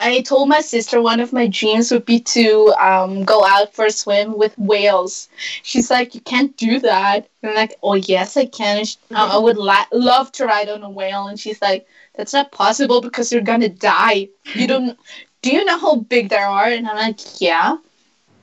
[0.00, 3.84] I told my sister one of my dreams would be to um, go out for
[3.84, 5.28] a swim with whales.
[5.62, 7.28] She's like, you can't do that.
[7.40, 8.84] And I'm like, oh yes, I can.
[8.84, 11.28] She, I I would la- love to ride on a whale.
[11.28, 14.28] And she's like, that's not possible because you're gonna die.
[14.54, 14.98] You don't.
[15.42, 16.66] Do you know how big they are?
[16.66, 17.76] And I'm like, yeah.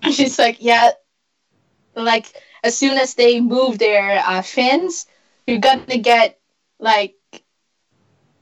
[0.01, 0.91] And she's like, yeah.
[1.95, 2.27] Like
[2.63, 5.07] as soon as they move their uh, fins,
[5.45, 6.39] you're gonna get
[6.79, 7.15] like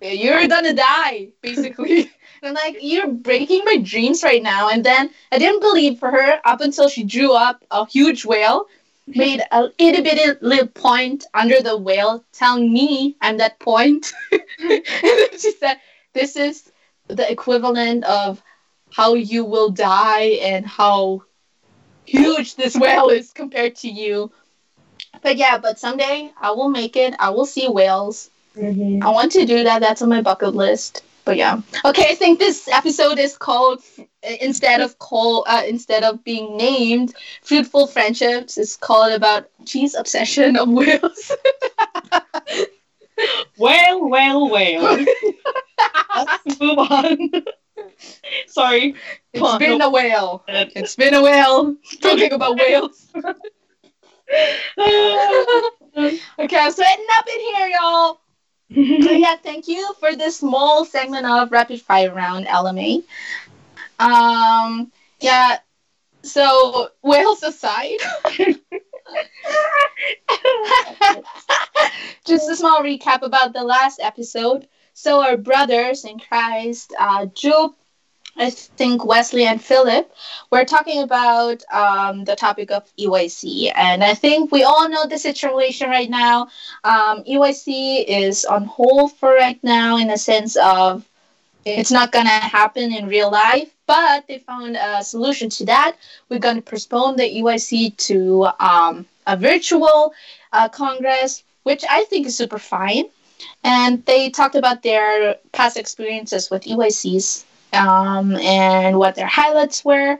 [0.02, 2.12] you're gonna die basically.
[2.44, 4.70] And I'm like you're breaking my dreams right now.
[4.70, 8.66] And then i didn't believe for her up until she drew up a huge whale
[9.08, 14.14] made a itty bitty little point under the whale telling me i'm that point.
[14.30, 14.44] point.
[14.60, 14.82] And
[15.20, 15.78] then she said
[16.14, 16.72] this is
[17.08, 18.44] the equivalent of
[18.92, 21.24] how you will die and how
[22.06, 24.32] huge this whale is compared to you.
[25.24, 27.16] But yeah but someday i will make it.
[27.20, 29.04] I will see whales Mhm.
[29.04, 29.80] I want to do that.
[29.82, 31.04] That's on my bucket list.
[31.26, 31.62] But yeah.
[31.84, 33.84] Okay, I think this episode is called
[34.40, 38.58] instead of call uh, instead of being named fruitful friendships.
[38.58, 41.32] It's called about cheese obsession of whales.
[43.58, 45.06] Well, well, well.
[46.16, 47.32] Let's move on.
[48.48, 48.96] Sorry.
[49.34, 49.88] It's on, been no.
[49.88, 50.44] a whale.
[50.48, 51.76] It's been a whale.
[52.02, 53.08] Talking about whales.
[56.40, 58.20] okay, I'm sweating up in here, y'all.
[58.70, 63.04] Yeah, thank you for this small segment of rapid fire round LMA.
[64.00, 65.60] Um, yeah.
[66.24, 68.00] So whales aside,
[72.26, 74.68] just a small recap about the last episode.
[74.94, 77.74] So our brothers in Christ, uh, Job,
[78.40, 80.14] I think Wesley and Philip,
[80.52, 85.18] were talking about um, the topic of EYC, and I think we all know the
[85.18, 86.50] situation right now.
[86.84, 91.04] Um, EYC is on hold for right now in the sense of
[91.66, 95.98] it's not gonna happen in real life, but they found a solution to that.
[96.30, 100.14] We're gonna postpone the EYC to um, a virtual
[100.54, 103.06] uh, congress, which I think is super fine.
[103.64, 110.20] And they talked about their past experiences with EYCs um, and what their highlights were.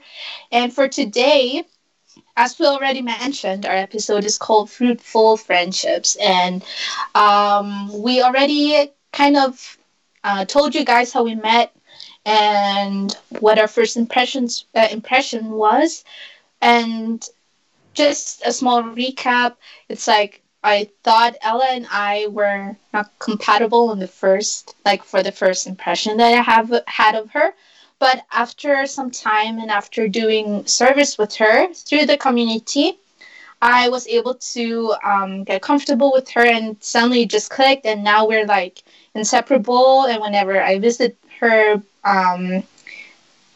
[0.52, 1.66] And for today,
[2.36, 6.16] as we already mentioned, our episode is called Fruitful Friendships.
[6.18, 6.64] And
[7.16, 9.78] um, we already kind of
[10.24, 11.76] uh, told you guys how we met
[12.26, 16.04] and what our first impressions uh, impression was.
[16.62, 17.26] And
[17.94, 19.56] just a small recap,
[19.90, 25.22] it's like I thought Ella and I were not compatible in the first, like for
[25.22, 27.54] the first impression that I have had of her.
[28.00, 33.00] But after some time and after doing service with her through the community,
[33.62, 37.86] I was able to um, get comfortable with her and suddenly just clicked.
[37.86, 38.84] And now we're like
[39.16, 40.06] inseparable.
[40.06, 42.64] And whenever I visit her, um,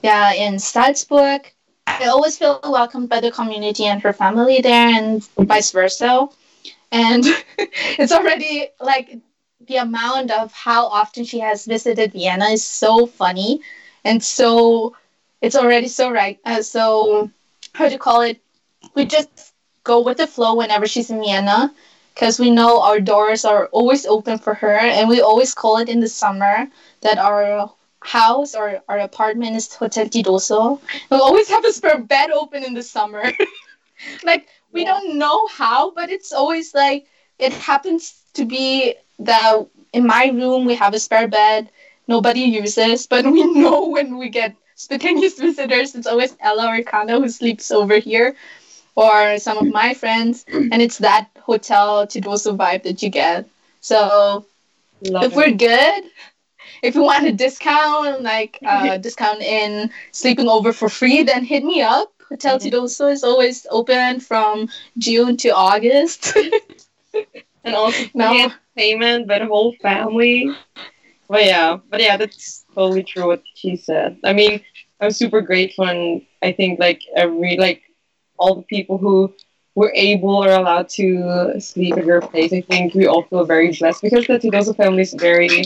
[0.01, 1.51] yeah, in Salzburg,
[1.85, 6.29] I always feel welcomed by the community and her family there, and vice versa
[6.91, 7.23] and
[7.57, 9.19] it's already like
[9.67, 13.61] the amount of how often she has visited Vienna is so funny,
[14.03, 14.95] and so
[15.41, 16.39] it's already so right.
[16.45, 17.29] Uh, so
[17.73, 18.41] how to call it?
[18.95, 21.73] We just go with the flow whenever she's in Vienna,
[22.13, 25.89] because we know our doors are always open for her, and we always call it
[25.89, 26.67] in the summer
[27.01, 27.71] that our
[28.03, 30.79] house or our apartment is Hotel Tidoso.
[31.09, 33.23] We always have a spare bed open in the summer.
[34.23, 37.05] like we don't know how, but it's always like
[37.39, 41.69] it happens to be that in my room we have a spare bed
[42.07, 47.19] nobody uses, but we know when we get spontaneous visitors, it's always Ella or Kana
[47.19, 48.35] who sleeps over here,
[48.95, 53.47] or some of my friends, and it's that hotel Tidoso vibe that you get.
[53.81, 54.45] So
[55.01, 55.45] Love if it.
[55.45, 56.03] we're good,
[56.81, 61.63] if you want a discount, like uh, discount in sleeping over for free, then hit
[61.63, 62.20] me up.
[62.31, 62.63] Hotel Mhm.
[62.71, 66.33] Tidoso is always open from June to August.
[67.65, 68.33] and also No.
[68.33, 68.49] no.
[68.77, 70.57] payment by the whole family.
[71.29, 74.17] But yeah, but yeah, that's totally true what she said.
[74.23, 74.61] I mean,
[75.01, 77.81] I'm super grateful, and I think like every like
[78.37, 79.33] all the people who
[79.75, 82.53] were able or allowed to sleep at your place.
[82.53, 85.63] I think we all feel very blessed because the Tidoso family is very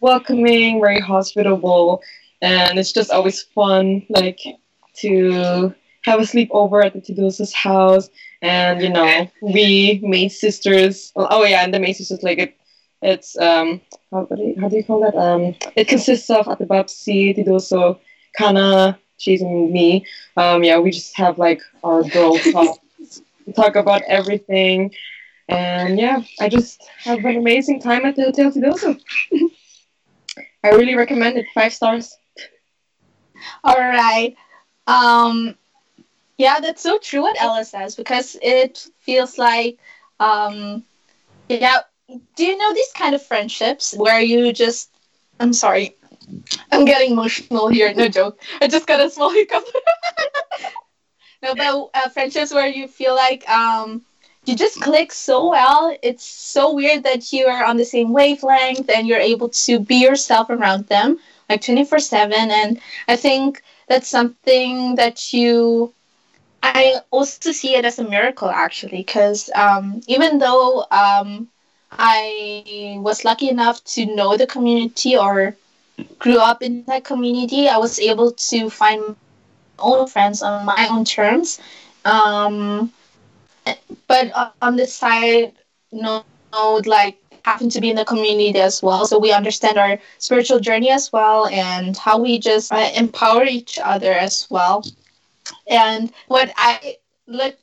[0.00, 2.02] welcoming, very hospitable,
[2.42, 4.40] and it's just always fun like
[4.96, 5.74] to
[6.04, 8.10] have a sleepover at the Tidoso's house
[8.42, 11.12] and you know we May sisters.
[11.16, 12.56] Oh yeah, and the May sisters like it.
[13.02, 15.14] It's um how do you, how do you call that?
[15.16, 17.98] Um, it consists of Atabapsi, Tidoso,
[18.36, 20.06] Kana, she's and me.
[20.36, 22.78] Um, yeah, we just have like our girl talk,
[23.46, 24.92] We talk about everything,
[25.48, 29.00] and yeah, I just have an amazing time at the Hotel Tidoso.
[30.64, 31.46] I really recommend it.
[31.54, 32.16] Five stars.
[33.62, 34.34] All right.
[34.86, 35.56] Um,
[36.38, 39.78] yeah, that's so true what Ella says because it feels like,
[40.20, 40.84] um,
[41.48, 41.80] yeah.
[42.36, 44.90] Do you know these kind of friendships where you just?
[45.40, 45.96] I'm sorry,
[46.72, 47.92] I'm getting emotional here.
[47.94, 48.40] No joke.
[48.60, 49.64] I just got a small hiccup.
[51.42, 54.02] no, but uh, friendships where you feel like um,
[54.44, 55.96] you just click so well.
[56.02, 59.96] It's so weird that you are on the same wavelength and you're able to be
[59.96, 65.92] yourself around them like 24 7 and i think that's something that you
[66.64, 71.48] i also see it as a miracle actually because um, even though um,
[71.98, 75.56] i was lucky enough to know the community or
[76.18, 79.14] grew up in that community i was able to find my
[79.78, 81.60] own friends on my own terms
[82.04, 82.92] um,
[84.08, 85.52] but on the side
[85.92, 89.06] no no, like happen to be in the community as well.
[89.06, 93.78] So we understand our spiritual journey as well and how we just uh, empower each
[93.82, 94.84] other as well.
[95.68, 97.56] And what I look,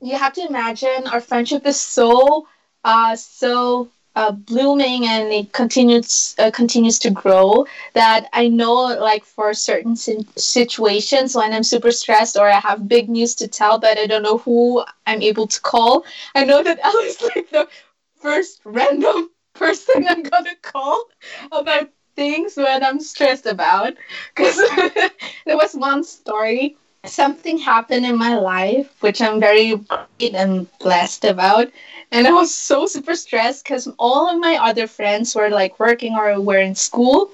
[0.00, 2.46] you have to imagine our friendship is so,
[2.84, 9.24] uh, so uh, blooming and it continues uh, continues to grow that I know like
[9.24, 13.78] for certain si- situations when I'm super stressed or I have big news to tell
[13.78, 16.04] but I don't know who I'm able to call.
[16.34, 17.68] I know that is like the
[18.16, 21.04] first random person I'm gonna call
[21.52, 23.94] about things when I'm stressed about.
[24.34, 24.56] Because
[25.46, 26.76] there was one story
[27.06, 31.70] something happened in my life which I'm very great and blessed about
[32.14, 36.14] and I was so super stressed because all of my other friends were like working
[36.14, 37.32] or were in school.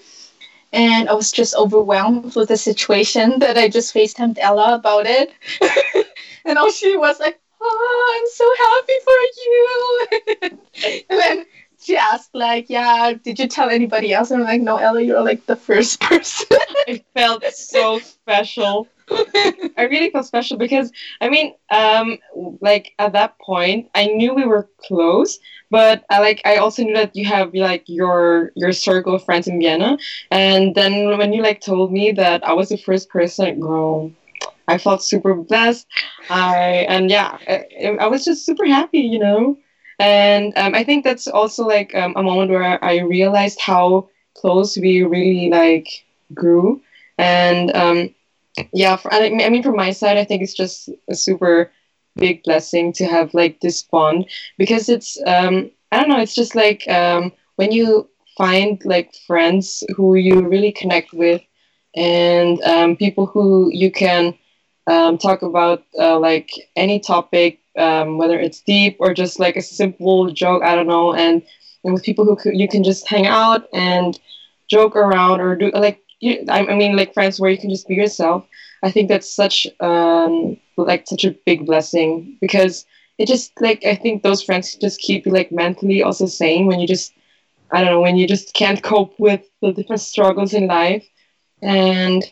[0.72, 5.32] And I was just overwhelmed with the situation that I just FaceTimed Ella about it.
[6.46, 11.04] and all she was like, Oh, I'm so happy for you.
[11.10, 11.46] and then
[11.78, 14.30] she asked, like, yeah, did you tell anybody else?
[14.30, 16.46] And I'm like, no, Ella, you're like the first person.
[16.88, 18.88] I felt so special.
[19.76, 22.18] I really felt special because I mean, um,
[22.60, 25.38] like at that point, I knew we were close,
[25.70, 29.48] but I like I also knew that you have like your your circle of friends
[29.48, 29.98] in Vienna,
[30.30, 34.12] and then when you like told me that I was the first person, girl,
[34.68, 35.86] I felt super blessed.
[36.28, 39.56] I and yeah, I, I was just super happy, you know.
[39.98, 44.76] And um, I think that's also like um, a moment where I realized how close
[44.76, 45.88] we really like
[46.34, 46.80] grew,
[47.18, 48.10] and um,
[48.72, 51.70] yeah, for, I mean, from my side, I think it's just a super
[52.16, 54.26] big blessing to have like this bond
[54.58, 59.84] because it's um, I don't know, it's just like um, when you find like friends
[59.96, 61.42] who you really connect with
[61.96, 64.34] and um, people who you can
[64.86, 69.62] um, talk about uh, like any topic, um, whether it's deep or just like a
[69.62, 71.42] simple joke, I don't know, and,
[71.84, 74.18] and with people who you can just hang out and
[74.68, 77.88] joke around or do like you, I, I mean like friends where you can just
[77.88, 78.46] be yourself.
[78.82, 82.86] I think that's such um, like such a big blessing because
[83.18, 86.80] it just like I think those friends just keep you like mentally also sane when
[86.80, 87.12] you just
[87.72, 91.06] I don't know when you just can't cope with the different struggles in life.
[91.62, 92.22] And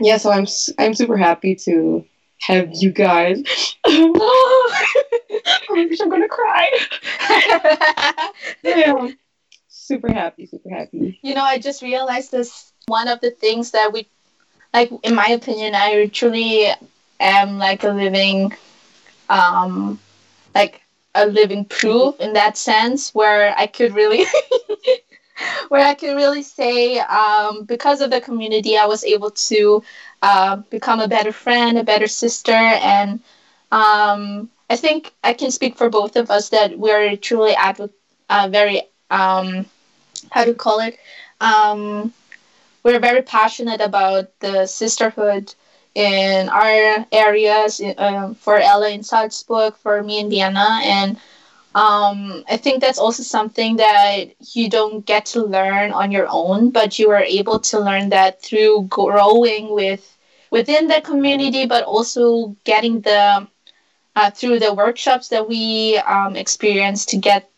[0.00, 0.46] yeah so I'm
[0.78, 2.04] I'm super happy to
[2.40, 3.42] have you guys.
[3.86, 6.70] I wish I'm gonna cry.
[8.62, 9.08] Yeah.
[9.68, 11.18] Super happy super happy.
[11.22, 14.08] You know I just realized this one of the things that we
[14.74, 16.70] like in my opinion i truly
[17.20, 18.52] am like a living
[19.28, 19.98] um
[20.54, 20.82] like
[21.14, 24.24] a living proof in that sense where i could really
[25.68, 29.82] where i could really say um, because of the community i was able to
[30.22, 33.20] uh, become a better friend a better sister and
[33.72, 37.80] um, i think i can speak for both of us that we're truly at
[38.30, 39.66] uh, very um,
[40.32, 40.98] how to call it?
[41.40, 42.12] Um,
[42.82, 45.54] we're very passionate about the sisterhood
[45.94, 50.80] in our areas uh, for Ella in Salzburg, for me in Vienna.
[50.82, 51.16] And
[51.74, 56.70] um, I think that's also something that you don't get to learn on your own,
[56.70, 60.16] but you are able to learn that through growing with
[60.50, 63.46] within the community, but also getting the
[64.16, 67.50] uh, through the workshops that we um, experience to get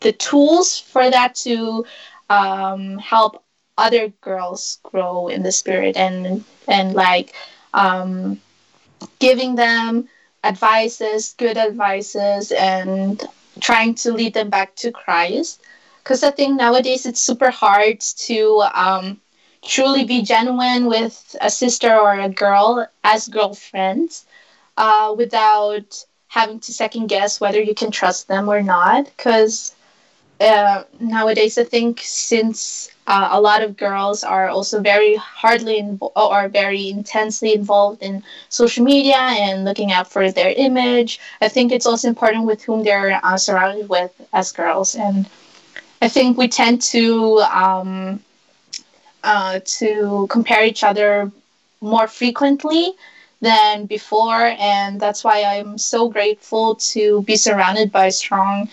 [0.00, 1.84] the tools for that to
[2.30, 3.44] um, help
[3.78, 7.34] other girls grow in the spirit and and like
[7.74, 8.40] um,
[9.18, 10.08] giving them
[10.44, 13.24] advices, good advices, and
[13.60, 15.62] trying to lead them back to Christ.
[16.02, 19.20] Because I think nowadays it's super hard to um,
[19.62, 24.26] truly be genuine with a sister or a girl as girlfriends
[24.76, 29.06] uh, without having to second guess whether you can trust them or not.
[29.06, 29.74] Because
[30.40, 36.12] uh, nowadays, I think since uh, a lot of girls are also very hardly invo-
[36.16, 41.20] or very intensely involved in social media and looking out for their image.
[41.42, 45.28] I think it's also important with whom they're uh, surrounded with as girls, and
[46.02, 48.20] I think we tend to um,
[49.24, 51.30] uh, to compare each other
[51.80, 52.92] more frequently
[53.40, 58.68] than before, and that's why I'm so grateful to be surrounded by strong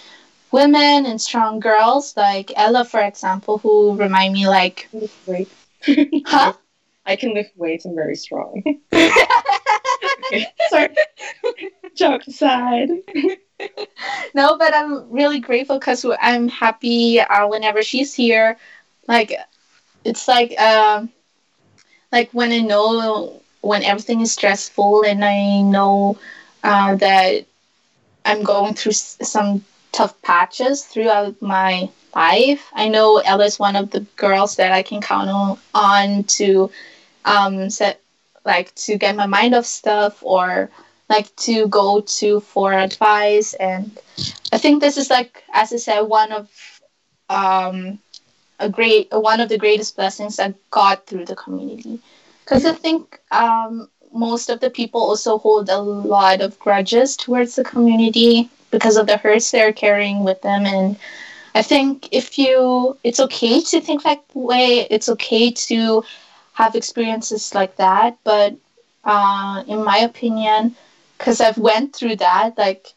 [0.56, 4.90] women and strong girls like Ella, for example, who remind me like
[6.26, 6.54] huh?
[7.06, 7.86] I can lift weights.
[7.86, 8.64] I'm very strong.
[8.94, 10.96] okay, sorry.
[11.96, 12.90] Joke aside.
[14.34, 18.58] no, but I'm really grateful because I'm happy uh, whenever she's here.
[19.08, 19.34] Like,
[20.06, 21.10] it's like um,
[22.12, 26.18] like when I know when everything is stressful and I know
[26.64, 27.46] uh, that
[28.26, 29.64] I'm going through some
[29.96, 32.70] tough patches throughout my life.
[32.74, 36.70] I know Ella is one of the girls that I can count on to
[37.24, 38.02] um, set
[38.46, 40.70] like to get my mind off stuff or
[41.10, 43.54] like to go to for advice.
[43.54, 43.98] And
[44.52, 46.50] I think this is like as I said one of
[47.30, 48.00] um,
[48.60, 52.00] a great one of the greatest blessings that got through the community.
[52.44, 57.56] Because I think um, most of the people also hold a lot of grudges towards
[57.56, 60.66] the community because of the hurts they're carrying with them.
[60.66, 60.98] And
[61.56, 64.88] I think if you it's okay to think that way.
[64.90, 66.04] It's okay to
[66.54, 68.18] have experiences like that.
[68.24, 68.56] But
[69.04, 70.76] uh, in my opinion
[71.18, 72.94] because I've went through that like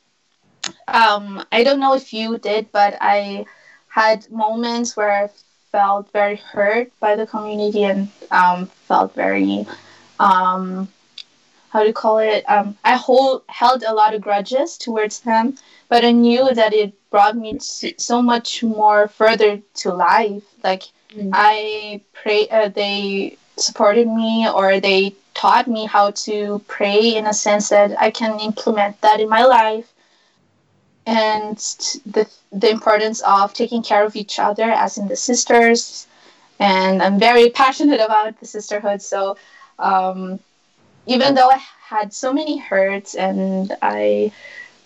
[0.88, 3.46] um, I don't know if you did but I
[3.88, 5.28] had moments where I
[5.72, 9.66] felt very hurt by the community and um, felt very
[10.20, 10.88] um,
[11.70, 12.44] how do you call it?
[12.48, 15.56] Um, I hold held a lot of grudges towards them,
[15.88, 20.44] but I knew that it brought me so much more further to life.
[20.64, 21.30] Like mm.
[21.32, 27.34] I pray, uh, they supported me or they taught me how to pray in a
[27.34, 29.92] sense that I can implement that in my life
[31.08, 31.56] and
[32.04, 36.06] the, the importance of taking care of each other as in the sisters
[36.58, 39.36] and i'm very passionate about the sisterhood so
[39.78, 40.38] um,
[41.08, 44.30] even though i had so many hurts and i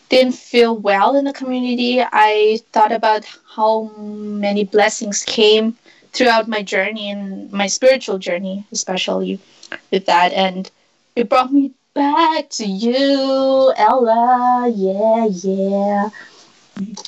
[0.09, 3.25] didn't feel well in the community i thought about
[3.57, 5.77] how many blessings came
[6.13, 9.39] throughout my journey and my spiritual journey especially
[9.91, 10.71] with that and
[11.17, 14.73] it brought me back to you, Ella.
[14.75, 16.11] Yeah, yeah.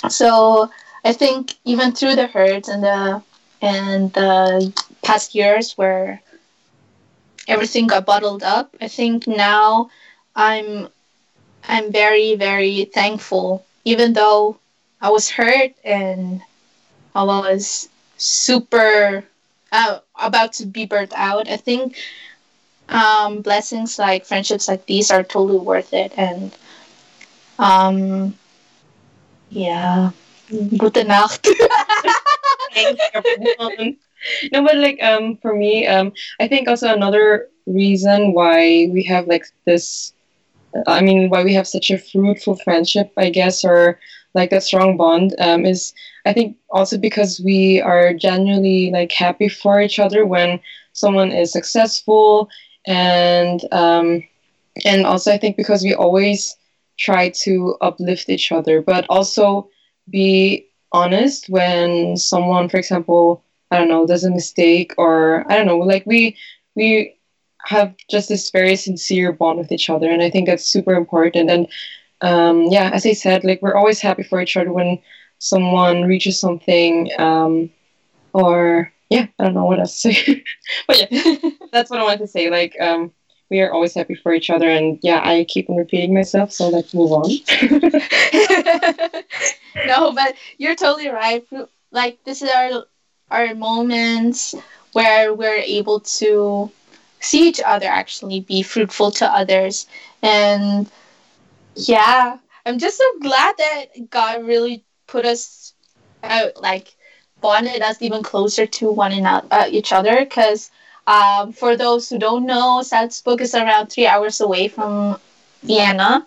[0.08, 0.70] So
[1.04, 3.22] I think even through the hurts and the
[3.62, 6.20] and the past years where
[7.48, 9.90] everything got bottled up, I think now
[10.34, 10.88] I'm
[11.68, 13.64] I'm very very thankful.
[13.84, 14.58] Even though
[15.00, 16.42] I was hurt and
[17.14, 19.24] I was super
[19.72, 21.96] uh, about to be burnt out, I think
[22.88, 26.12] um, blessings like friendships like these are totally worth it.
[26.16, 26.52] And
[27.58, 28.34] um,
[29.50, 30.10] yeah,
[30.78, 31.46] gute Nacht.
[34.52, 39.26] no, but like um, for me, um, I think also another reason why we have
[39.28, 40.12] like this.
[40.86, 43.98] I mean, why we have such a fruitful friendship, I guess, or
[44.34, 45.94] like a strong bond, um, is
[46.26, 50.60] I think also because we are genuinely like happy for each other when
[50.92, 52.48] someone is successful
[52.86, 54.22] and um,
[54.84, 56.56] and also I think because we always
[56.98, 59.70] try to uplift each other, but also
[60.10, 63.43] be honest when someone, for example,
[63.74, 66.36] I don't know, does a mistake or I don't know, like we
[66.74, 67.16] we
[67.66, 71.50] have just this very sincere bond with each other, and I think that's super important.
[71.50, 71.66] And
[72.20, 74.98] um, yeah, as I said, like we're always happy for each other when
[75.38, 77.70] someone reaches something um,
[78.32, 80.44] or yeah, I don't know what else to say.
[80.86, 81.36] but yeah,
[81.72, 82.50] that's what I wanted to say.
[82.50, 83.12] Like, um,
[83.50, 86.68] we are always happy for each other, and yeah, I keep on repeating myself, so
[86.68, 87.30] let's move on.
[89.86, 91.46] no, but you're totally right.
[91.90, 92.84] Like, this is our
[93.30, 94.54] our moments
[94.92, 96.70] where we're able to
[97.20, 99.86] see each other actually be fruitful to others,
[100.22, 100.90] and
[101.74, 105.74] yeah, I'm just so glad that God really put us
[106.22, 106.94] out like
[107.40, 110.18] bonded us even closer to one another, uh, each other.
[110.20, 110.70] Because
[111.06, 115.18] um, for those who don't know, Salzburg is around three hours away from
[115.62, 116.26] Vienna,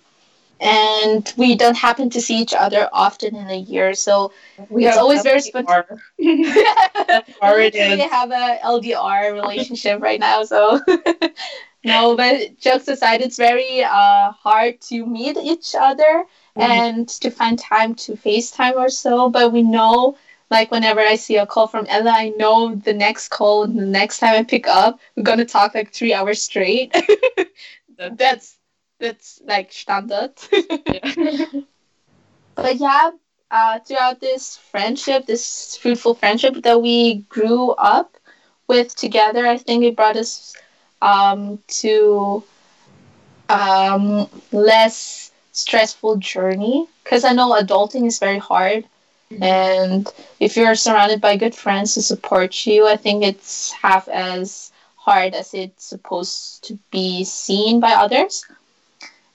[0.59, 3.93] and we don't happen to see each other often in a year.
[3.93, 4.31] So
[4.69, 5.83] we it's always very special.
[6.17, 6.53] we
[8.09, 10.79] have a LDR relationship right now, so.
[11.83, 16.25] no, but jokes aside, it's very uh, hard to meet each other
[16.57, 16.61] mm-hmm.
[16.61, 19.29] and to find time to FaceTime or so.
[19.29, 20.17] But we know
[20.49, 23.85] like whenever I see a call from Ella, I know the next call and the
[23.85, 26.95] next time I pick up, we're gonna talk like three hours straight.
[27.97, 28.56] that's
[28.99, 30.31] that's like standard.
[32.55, 33.11] but yeah,
[33.51, 38.17] uh, throughout this friendship, this fruitful friendship that we grew up
[38.67, 40.55] with together, I think it brought us
[41.01, 42.43] um, to
[43.49, 46.87] um, less stressful journey.
[47.03, 48.85] Because I know adulting is very hard
[49.41, 50.07] and
[50.39, 55.33] if you're surrounded by good friends who support you, I think it's half as hard
[55.33, 58.45] as it's supposed to be seen by others.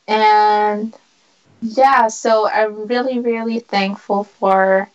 [0.08, 0.96] And
[1.60, 4.88] yeah, so I'm really, really thankful for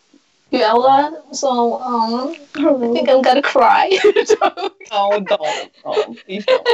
[0.51, 1.23] you, Ella.
[1.31, 3.89] So um, I think I'm gonna cry.
[4.91, 6.67] oh, don't, don't, please don't.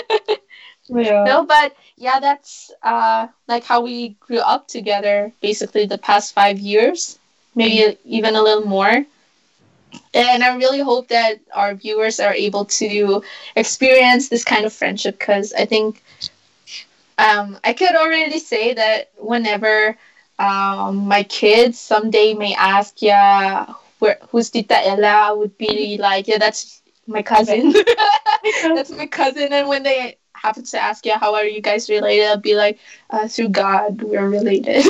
[0.88, 1.24] Yeah.
[1.24, 5.32] No, but yeah, that's uh like how we grew up together.
[5.42, 7.20] Basically, the past five years
[7.56, 9.06] maybe even a little more.
[10.16, 13.24] And I really hope that our viewers are able to
[13.56, 16.02] experience this kind of friendship because I think
[17.18, 19.98] um, I could already say that whenever
[20.40, 26.28] um, my kids someday may ask, yeah, where, who's Tita Ella, I would be like,
[26.28, 27.74] yeah, that's my cousin.
[28.76, 29.54] that's my cousin.
[29.54, 32.26] And when they happen to ask, yeah, how are you guys related?
[32.28, 34.86] I'll be like, uh, through God, we're related.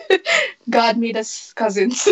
[0.70, 2.08] God made us cousins.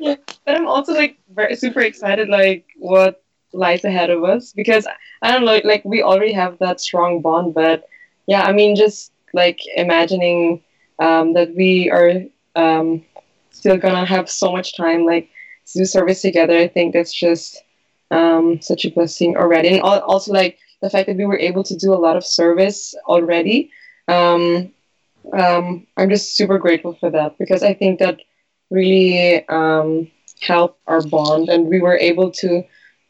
[0.00, 3.21] yeah, but I'm also like very super excited, like what
[3.52, 4.86] lies ahead of us because
[5.22, 7.84] I don't know, like we already have that strong bond, but
[8.26, 10.62] yeah, I mean, just like imagining
[10.98, 12.22] um, that we are
[12.56, 13.02] um,
[13.50, 15.28] still gonna have so much time, like
[15.66, 16.56] to do service together.
[16.58, 17.62] I think that's just
[18.10, 21.76] um, such a blessing already, and also like the fact that we were able to
[21.76, 23.70] do a lot of service already.
[24.08, 24.72] Um,
[25.36, 28.20] um, I'm just super grateful for that because I think that
[28.70, 32.62] really um, helped our bond, and we were able to,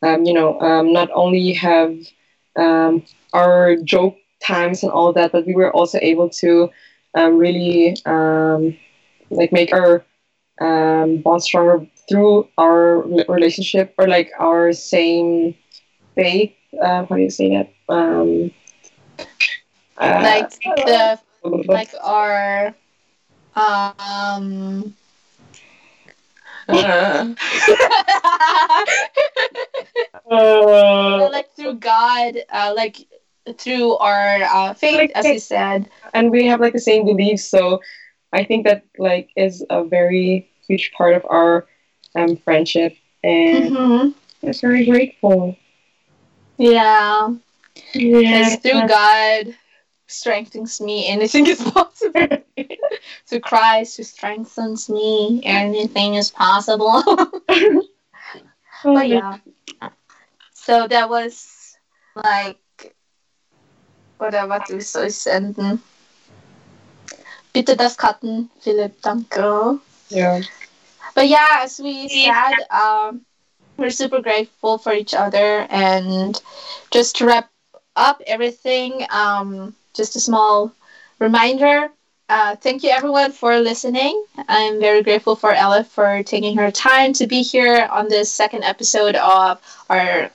[0.02, 1.94] um, you know, um, not only have
[2.56, 6.70] um, our joke times and all that, but we were also able to
[7.14, 8.76] um, really um,
[9.30, 10.04] like make our
[10.60, 15.54] um, bond stronger through our relationship or like our same
[16.14, 16.52] faith.
[16.80, 17.72] Uh, how do you say that?
[17.92, 18.50] Um,
[19.98, 20.50] uh, like
[20.86, 21.18] the
[21.68, 22.74] like our
[23.54, 24.94] um
[26.68, 27.34] uh,
[30.30, 33.06] uh, like through God, uh, like
[33.58, 37.44] through our uh, faith, like, as you said, and we have like the same beliefs.
[37.44, 37.80] So
[38.32, 41.66] I think that like is a very huge part of our
[42.14, 44.46] um, friendship, and mm-hmm.
[44.46, 45.56] I'm very grateful.
[46.58, 47.34] Yeah,
[47.94, 48.56] yeah.
[48.56, 49.56] through God
[50.12, 52.28] strengthens me, anything is possible.
[53.28, 57.02] to Christ who strengthens me, anything is possible.
[58.84, 59.38] but yeah.
[60.52, 61.76] So that was
[62.14, 62.58] like
[64.20, 65.82] oder was du soll ich senden?
[67.52, 69.80] Bitte das cutten, Philipp, danke.
[70.08, 70.42] Yeah.
[71.14, 73.22] But yeah, as we said, um,
[73.76, 75.66] we're super grateful for each other.
[75.68, 76.40] And
[76.90, 77.50] just to wrap
[77.96, 80.72] up everything, um, just a small
[81.18, 81.90] reminder.
[82.28, 84.24] Uh, thank you everyone for listening.
[84.48, 88.64] I'm very grateful for Ella for taking her time to be here on this second
[88.64, 90.30] episode of our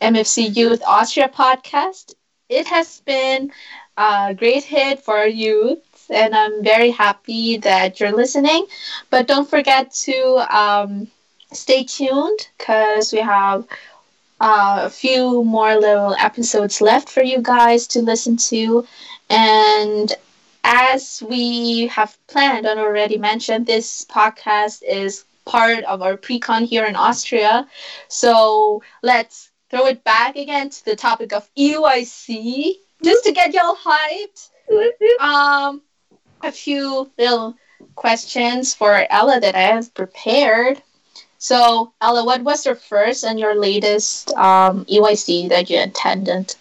[0.00, 2.14] MFC Youth Austria podcast.
[2.48, 3.50] It has been
[3.96, 8.66] a great hit for youth, and I'm very happy that you're listening.
[9.10, 11.08] But don't forget to um,
[11.52, 13.66] stay tuned because we have
[14.40, 18.86] uh, a few more little episodes left for you guys to listen to.
[19.28, 20.12] And
[20.64, 26.84] as we have planned and already mentioned, this podcast is part of our pre-con here
[26.84, 27.66] in Austria.
[28.08, 33.76] So let's throw it back again to the topic of EYC, just to get y'all
[33.76, 34.50] hyped.
[35.20, 35.82] Um,
[36.42, 37.54] a few little
[37.94, 40.82] questions for Ella that I have prepared.
[41.40, 46.54] So, Ella, what was your first and your latest um, EYC that you attended?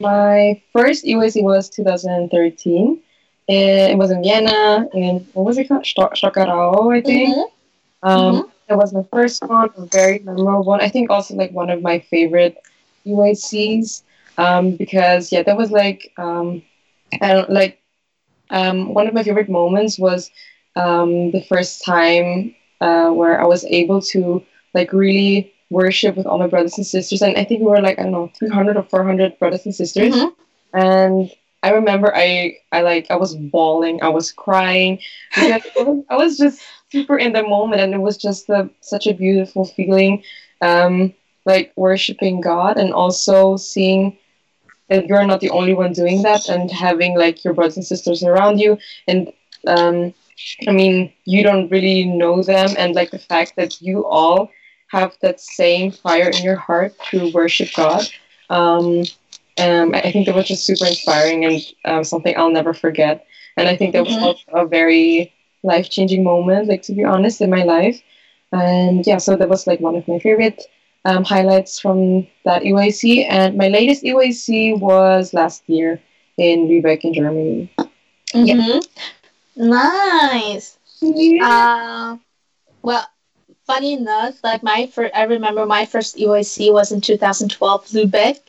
[0.00, 3.00] My first EYC was 2013.
[3.48, 5.84] It was in Vienna, in what was it called?
[5.84, 7.34] Stockerau, I think.
[7.34, 8.08] Mm-hmm.
[8.08, 8.50] Um, mm-hmm.
[8.70, 10.82] It was my first one, a very memorable one.
[10.82, 12.58] I think also like one of my favorite
[13.06, 14.02] EYCs
[14.36, 16.62] um, because yeah, that was like um,
[17.22, 17.80] I don't like
[18.50, 20.30] um, one of my favorite moments was
[20.76, 26.38] um, the first time uh, where I was able to like really worship with all
[26.38, 27.22] my brothers and sisters.
[27.22, 30.14] And I think we were like, I don't know, 300 or 400 brothers and sisters.
[30.14, 30.78] Mm-hmm.
[30.78, 31.30] And
[31.62, 35.00] I remember I, I like, I was bawling, I was crying
[35.34, 35.62] because
[36.08, 36.60] I was just
[36.90, 40.22] super in the moment and it was just a, such a beautiful feeling.
[40.60, 41.14] Um,
[41.48, 44.18] like worshiping God and also seeing
[44.88, 48.22] that you're not the only one doing that and having like your brothers and sisters
[48.22, 49.32] around you and
[49.66, 50.14] um,
[50.66, 54.50] I mean, you don't really know them, and like the fact that you all
[54.88, 58.06] have that same fire in your heart to worship God.
[58.50, 59.04] Um,
[59.58, 63.26] um, I think that was just super inspiring and um, something I'll never forget.
[63.56, 64.24] And I think that mm-hmm.
[64.24, 65.32] was a very
[65.62, 68.00] life changing moment, like to be honest, in my life.
[68.52, 70.62] And yeah, so that was like one of my favorite
[71.04, 73.26] um, highlights from that EYC.
[73.28, 76.00] And my latest EYC was last year
[76.38, 77.70] in Lübeck in Germany.
[78.32, 78.46] Mm-hmm.
[78.46, 78.80] Yeah.
[79.58, 80.78] Nice.
[81.00, 81.46] Yeah.
[81.46, 82.16] Uh,
[82.82, 83.06] well,
[83.66, 88.40] funny enough, like my first, I remember my first EYC was in 2012, Lübeck.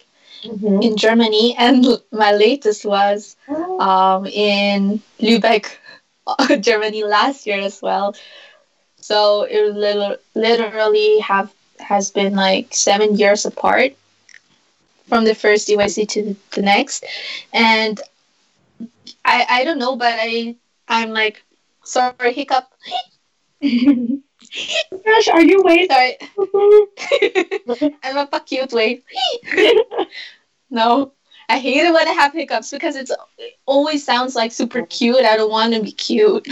[0.45, 0.82] Mm-hmm.
[0.82, 3.78] in Germany, and my latest was oh.
[3.82, 5.68] um, in Lübeck,
[6.62, 8.16] Germany last year as well.
[9.01, 13.97] So it literally, literally have has been like seven years apart
[15.10, 17.05] from the first EYC to the, the next,
[17.51, 17.99] and
[19.26, 20.55] I I don't know, but I
[20.89, 21.43] I'm like
[21.83, 22.69] sorry hiccup.
[25.05, 25.91] Gosh, are you wait?
[25.91, 26.17] Sorry.
[28.03, 29.03] I'm a cute way.
[30.69, 31.13] no.
[31.49, 35.23] I hate it when I have hiccups because it's it always sounds like super cute.
[35.25, 36.47] I don't want to be cute.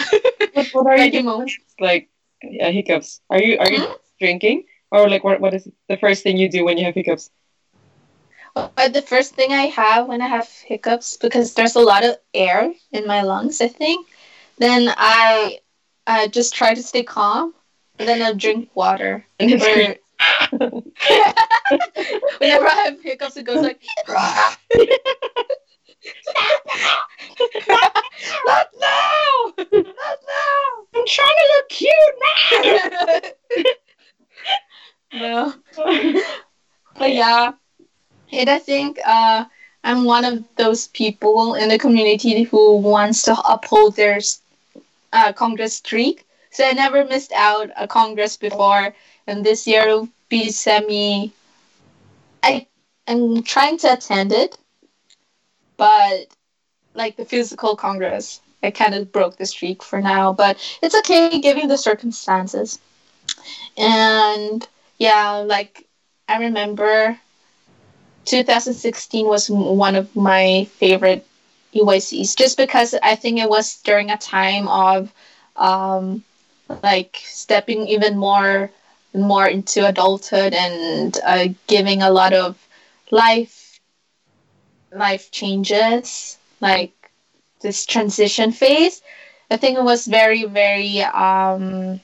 [0.54, 1.64] What, what are like you emotion.
[1.80, 2.10] like?
[2.44, 3.22] Yeah, hiccups.
[3.30, 3.94] Are you are you Hmm?
[4.20, 7.30] drinking or like what what is the first thing you do when you have hiccups?
[8.76, 12.18] But the first thing I have when I have hiccups, because there's a lot of
[12.34, 14.08] air in my lungs, I think,
[14.58, 15.60] then I
[16.06, 17.54] I just try to stay calm.
[18.00, 19.26] And then I'll drink water.
[19.40, 19.48] Or-
[22.38, 23.82] whenever I have hiccups, it goes like,
[28.46, 29.54] not now!
[29.58, 30.18] Not
[30.96, 33.64] I'm trying to look cute now!
[35.14, 35.54] no.
[36.98, 37.54] But yeah,
[38.32, 39.46] and I think uh,
[39.84, 44.20] I'm one of those people in the community who wants to uphold their
[45.14, 46.26] uh, Congress streak.
[46.52, 48.94] So I never missed out a Congress before,
[49.28, 51.34] and this year will be semi.
[52.44, 52.68] I
[53.08, 54.58] am trying to attend it,
[55.78, 56.28] but
[56.94, 60.34] like the physical Congress, I kind of broke the streak for now.
[60.34, 62.80] But it's okay given the circumstances,
[63.78, 65.88] and yeah, like
[66.28, 67.20] I remember
[68.26, 71.26] 2016 was one of my favorite
[71.76, 75.14] EYCs just because I think it was during a time of
[75.56, 76.24] um,
[76.84, 78.72] like stepping even more
[79.14, 82.58] more into adulthood and uh, giving a lot of
[83.12, 83.80] life
[84.92, 86.94] life changes like
[87.62, 89.02] this transition phase
[89.52, 92.00] i think it was very very um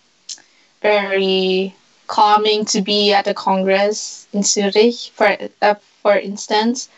[0.81, 1.75] very
[2.07, 6.89] calming to be at the congress in Zurich, for uh, for instance.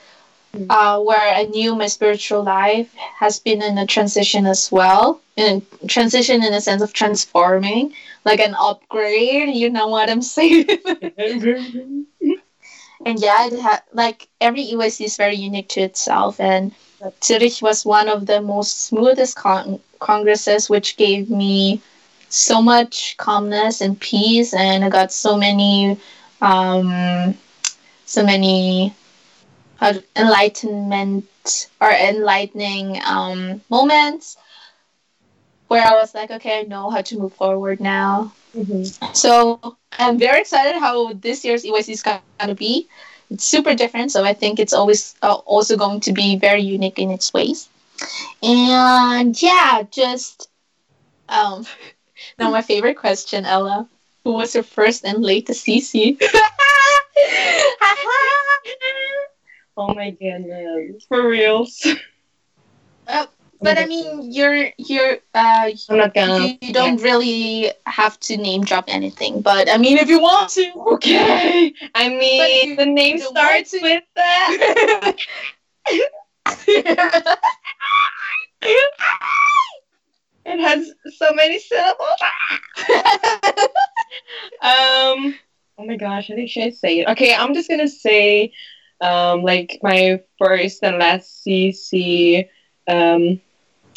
[0.69, 5.61] Uh, where I knew my spiritual life has been in a transition as well, in
[5.87, 7.93] transition in a sense of transforming,
[8.25, 9.55] like an upgrade.
[9.55, 10.67] You know what I'm saying?
[13.05, 16.73] and yeah, ha- like every EYC is very unique to itself, and
[17.23, 21.81] Zurich was one of the most smoothest con- congresses, which gave me
[22.29, 25.97] so much calmness and peace, and I got so many,
[26.41, 27.35] um,
[28.05, 28.93] so many
[29.81, 34.37] enlightenment or enlightening um, moments
[35.67, 38.33] where I was like, okay, I know how to move forward now.
[38.55, 39.15] Mhm.
[39.15, 42.87] So I'm very excited how this year's EYC is going to be.
[43.29, 46.99] It's super different, so I think it's always uh, also going to be very unique
[46.99, 47.67] in its ways.
[48.43, 50.49] And yeah, just
[51.29, 51.65] um,
[52.39, 53.87] now my favorite question, Ella.
[54.23, 56.17] Who was your first and latest CC?
[59.77, 61.05] oh my goodness.
[61.07, 61.85] For reals.
[63.05, 66.47] but I mean, you're you're uh, I'm not gonna.
[66.47, 69.41] you, you don't really have to name drop anything.
[69.41, 70.71] But I mean, if you want to.
[70.95, 71.73] Okay.
[71.93, 75.15] I mean, the name starts to- with that.
[80.47, 82.21] It has so many syllables.
[84.61, 85.35] Um.
[85.77, 87.07] Oh my gosh, I think should I say it?
[87.09, 88.53] Okay, I'm just gonna say,
[89.01, 92.47] um, like my first and last CC.
[92.87, 93.41] Um,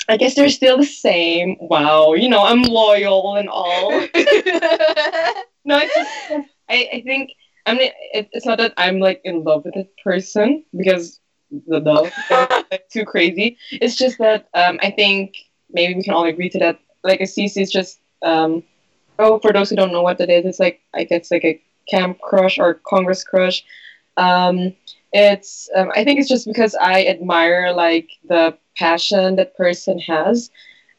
[0.08, 1.56] I guess they're still the same.
[1.60, 4.06] Wow, you know I'm loyal and all.
[5.68, 7.32] No, it's just I, I think
[7.66, 11.20] I mean it, it's not that I'm like in love with this person because
[11.50, 12.10] the love
[12.70, 13.58] like, too crazy.
[13.70, 15.34] It's just that um, I think
[15.70, 16.80] maybe we can all agree to that.
[17.04, 18.62] Like a CC is just um,
[19.18, 21.60] oh for those who don't know what that is, it's like I guess like a
[21.86, 23.62] camp crush or Congress crush.
[24.18, 24.74] Um,
[25.12, 30.50] it's um, I think it's just because I admire like the passion that person has,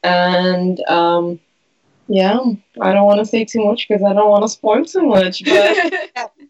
[0.03, 1.39] and um,
[2.07, 2.39] yeah,
[2.81, 5.43] I don't want to say too much because I don't want to spoil too much.
[5.49, 5.93] But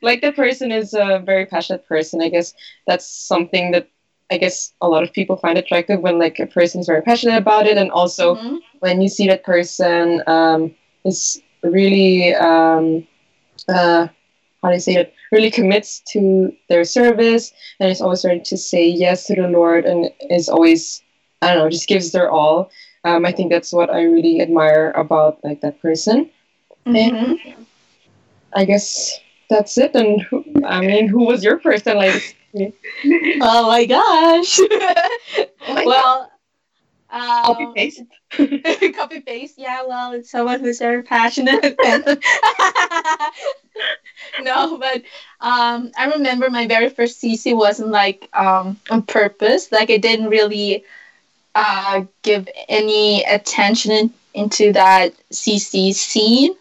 [0.02, 2.22] like the person is a very passionate person.
[2.22, 2.54] I guess
[2.88, 3.90] that's something that
[4.32, 7.38] I guess a lot of people find attractive when like a person is very passionate
[7.38, 8.60] about it, and also Mhm.
[8.80, 13.06] when you see that person um, is really um,
[13.68, 14.08] uh,
[14.62, 18.58] how do I say it really commits to their service and is always ready to
[18.58, 21.04] say yes to the Lord and is always
[21.42, 22.70] I don't know just gives their all.
[23.04, 26.30] Um, I think that's what I really admire about like that person.
[26.88, 27.40] Mhm.
[28.56, 29.20] I guess
[29.50, 29.96] that's it.
[29.96, 31.98] And who, I mean, who was your person?
[31.98, 32.36] Like,
[33.42, 34.60] Oh my gosh.
[35.68, 36.29] my well,
[37.12, 38.02] Copy Um, paste.
[38.96, 39.56] copy paste.
[39.58, 41.76] Yeah, well, it's someone who's very passionate.
[44.42, 45.02] no, but
[45.42, 49.72] um, I remember my very first CC wasn't like um, on purpose.
[49.72, 50.84] Like I didn't really
[51.56, 56.56] uh, give any attention in, into that CC scene.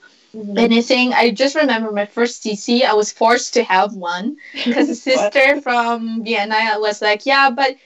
[0.57, 1.12] Anything.
[1.14, 2.84] I just remember my first CC.
[2.84, 7.76] I was forced to have one because a sister from Vienna was like, "Yeah, but."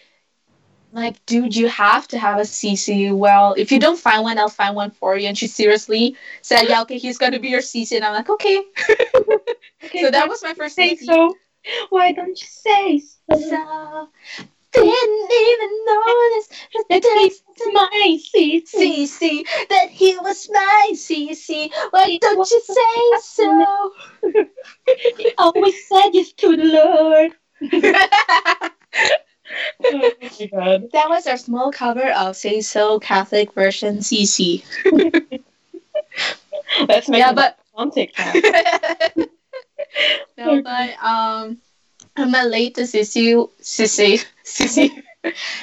[0.93, 3.17] Like, dude, you have to have a CC.
[3.17, 5.27] Well, if you don't find one, I'll find one for you.
[5.27, 8.63] And she seriously said, "Yeah, okay, he's gonna be your CC." And I'm like, "Okay."
[9.85, 11.05] Okay, So that was my first say CC.
[11.07, 11.35] so.
[11.91, 13.37] Why don't you say so?
[13.39, 14.09] So,
[14.73, 16.49] didn't even notice
[16.89, 18.63] that it's my CC.
[18.65, 21.71] CC that he was my CC.
[21.91, 23.93] Why don't you say so?
[25.19, 27.33] he Always said yes to the Lord.
[29.85, 30.11] oh
[30.93, 34.63] that was our small cover of Say So Catholic version CC.
[36.89, 38.35] Let's make Yeah, but on TikTok.
[40.39, 41.59] no, but um,
[42.17, 45.03] my latest CC, CC, CC,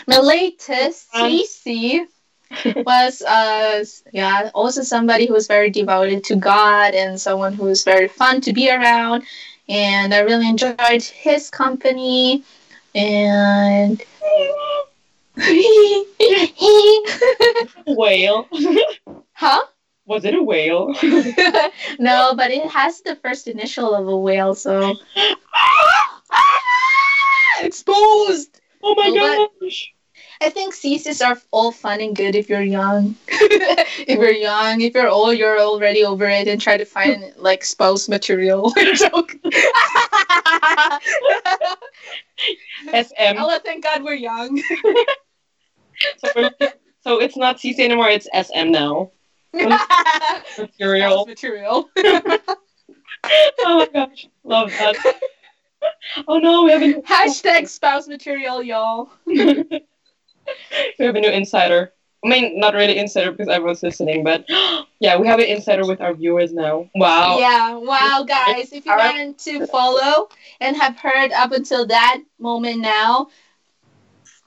[0.07, 2.05] my latest CC
[2.85, 8.41] was uh yeah also somebody who's very devoted to God and someone who's very fun
[8.41, 9.23] to be around,
[9.67, 12.43] and I really enjoyed his company,
[12.95, 14.01] and.
[17.87, 18.47] whale.
[19.33, 19.65] huh?
[20.05, 20.95] Was it a whale?
[21.99, 24.95] no, but it has the first initial of a whale, so
[27.61, 28.59] exposed.
[28.81, 29.93] Oh my Oh, gosh.
[30.41, 33.15] I think CCs are all fun and good if you're young.
[33.27, 37.63] if you're young, if you're old, you're already over it and try to find like
[37.65, 38.71] spouse material.
[38.95, 39.35] Joke.
[42.91, 43.35] SM.
[43.37, 44.61] oh, thank God we're young.
[46.19, 46.51] So, we're-
[47.01, 49.11] so it's not CC anymore, it's SM now.
[49.53, 51.11] Material.
[51.11, 51.89] Spouse material.
[53.59, 54.27] Oh my gosh.
[54.45, 54.95] Love that.
[56.27, 57.05] Oh no, we haven't.
[57.05, 59.11] Hashtag spouse material, y'all.
[60.99, 61.93] we have a new insider.
[62.23, 64.45] I mean, not really insider because everyone's listening, but
[64.99, 66.89] yeah, we have an insider with our viewers now.
[66.95, 67.39] Wow.
[67.39, 68.73] Yeah, wow, guys.
[68.73, 70.27] If you want to follow
[70.59, 73.29] and have heard up until that moment now,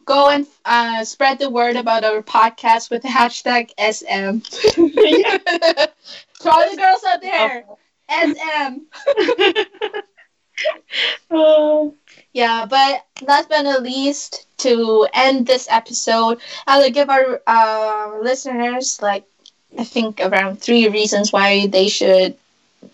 [0.04, 4.40] go and uh, spread the word about our podcast with the hashtag SM.
[6.42, 7.64] To all the girls out there,
[8.10, 8.78] SM.
[11.30, 11.94] Oh.
[12.34, 19.00] Yeah, but last but not least, to end this episode, I'll give our uh, listeners
[19.02, 19.24] like
[19.78, 22.36] I think around three reasons why they should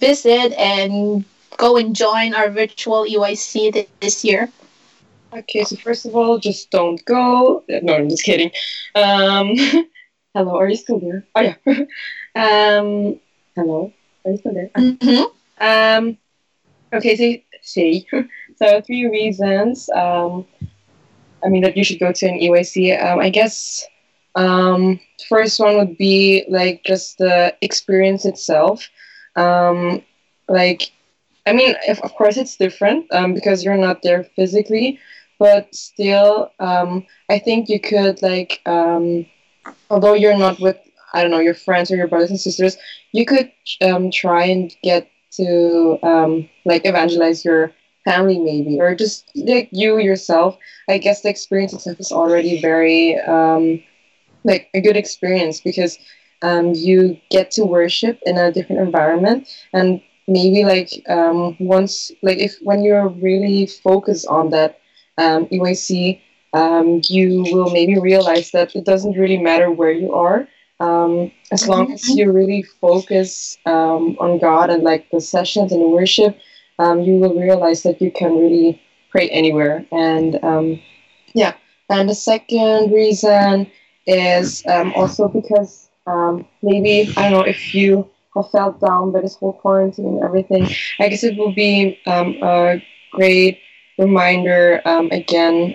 [0.00, 1.24] visit and
[1.56, 4.48] go and join our virtual EYC th- this year.
[5.32, 7.64] Okay, so first of all, just don't go.
[7.68, 8.50] No, I'm just kidding.
[8.94, 9.54] Um,
[10.34, 11.24] hello, are you still there?
[11.34, 11.56] Oh yeah.
[12.34, 13.20] um,
[13.54, 13.92] hello,
[14.24, 14.70] are you still there?
[14.76, 15.24] Mm-hmm.
[15.60, 16.18] Um,
[16.92, 18.06] okay, so see,
[18.56, 19.88] so three reasons.
[19.90, 20.46] Um,
[21.44, 23.02] I mean that you should go to an EYC.
[23.02, 23.86] Um, I guess
[24.34, 28.88] um, first one would be like just the experience itself.
[29.36, 30.02] Um,
[30.48, 30.90] like,
[31.46, 34.98] I mean, if, of course it's different um, because you're not there physically,
[35.38, 39.26] but still, um, I think you could like, um,
[39.90, 40.76] although you're not with
[41.12, 42.76] I don't know your friends or your brothers and sisters,
[43.12, 47.72] you could um, try and get to um, like evangelize your
[48.04, 50.56] family maybe or just like you yourself
[50.88, 53.80] i guess the experience itself is already very um,
[54.44, 55.98] like a good experience because
[56.42, 59.48] um, you get to worship in a different environment.
[59.72, 64.78] And maybe like um, once like if when you're really focused on that
[65.18, 66.20] um, EYC,
[66.52, 70.46] um, you will maybe realize that it doesn't really matter where you are
[70.80, 75.82] um, as long as you really focus um, on God and like the sessions and
[75.82, 76.36] the worship,
[76.78, 79.86] um, you will realize that you can really pray anywhere.
[79.92, 80.80] And um,
[81.34, 81.54] yeah,
[81.88, 83.70] and the second reason
[84.06, 89.20] is um, also because um, maybe I don't know if you have felt down by
[89.20, 90.68] this whole quarantine and everything.
[90.98, 93.60] I guess it will be um, a great
[93.98, 95.74] reminder um, again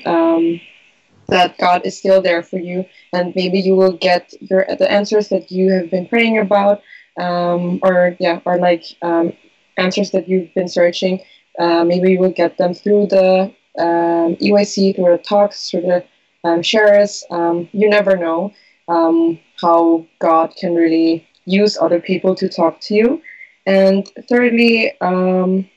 [1.28, 5.30] that God is still there for you, and maybe you will get your the answers
[5.30, 6.82] that you have been praying about,
[7.20, 9.34] um, or yeah, or like um,
[9.78, 11.22] answers that you've been searching.
[11.60, 16.04] Uh, maybe you will get them through the um, EYC, through the talks, through the
[16.44, 17.24] um, shares.
[17.30, 18.54] Um, you never know
[18.88, 23.22] um, how God can really use other people to talk to you.
[23.66, 25.70] And thirdly, um,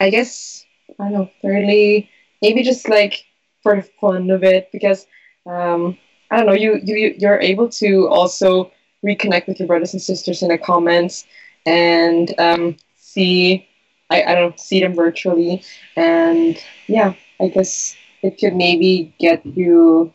[0.00, 0.64] I guess
[0.98, 1.30] I don't know.
[1.42, 2.10] Thirdly,
[2.42, 3.24] maybe just like
[3.62, 5.06] for the fun of it, because
[5.46, 5.96] um,
[6.30, 8.72] I don't know, you, you you're able to also
[9.04, 11.26] reconnect with your brothers and sisters in the comments
[11.66, 12.76] and um,
[13.16, 13.66] see
[14.10, 15.62] I, I don't see them virtually
[15.96, 16.56] and
[16.86, 20.12] yeah, I guess it could maybe get you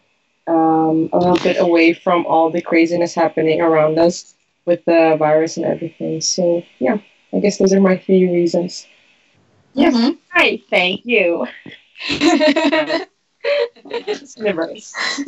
[0.47, 4.35] um, a little bit away from all the craziness happening around us
[4.65, 6.21] with the virus and everything.
[6.21, 6.97] So yeah,
[7.33, 8.87] I guess those are my three reasons.
[9.73, 9.95] Yes.
[9.95, 10.11] Mm-hmm.
[10.33, 11.47] Hi, thank you.
[14.37, 14.93] universe.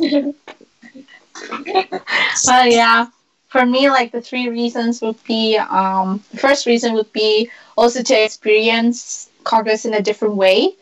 [2.46, 3.06] well, yeah.
[3.54, 8.02] For me, like the three reasons would be um, the first reason would be also
[8.02, 10.74] to experience Congress in a different way.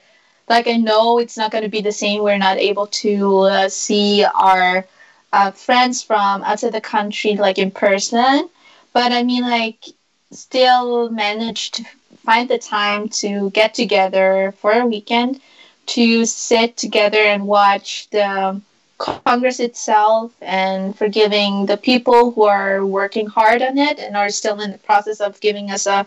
[0.48, 2.22] Like I know it's not going to be the same.
[2.22, 4.86] We're not able to uh, see our
[5.32, 8.48] uh, friends from outside the country like in person,
[8.92, 9.84] but I mean like
[10.32, 11.84] still manage to
[12.24, 15.40] find the time to get together for a weekend
[15.86, 18.60] to sit together and watch the
[19.02, 24.28] Congress itself and for giving the people who are working hard on it and are
[24.30, 26.06] still in the process of giving us a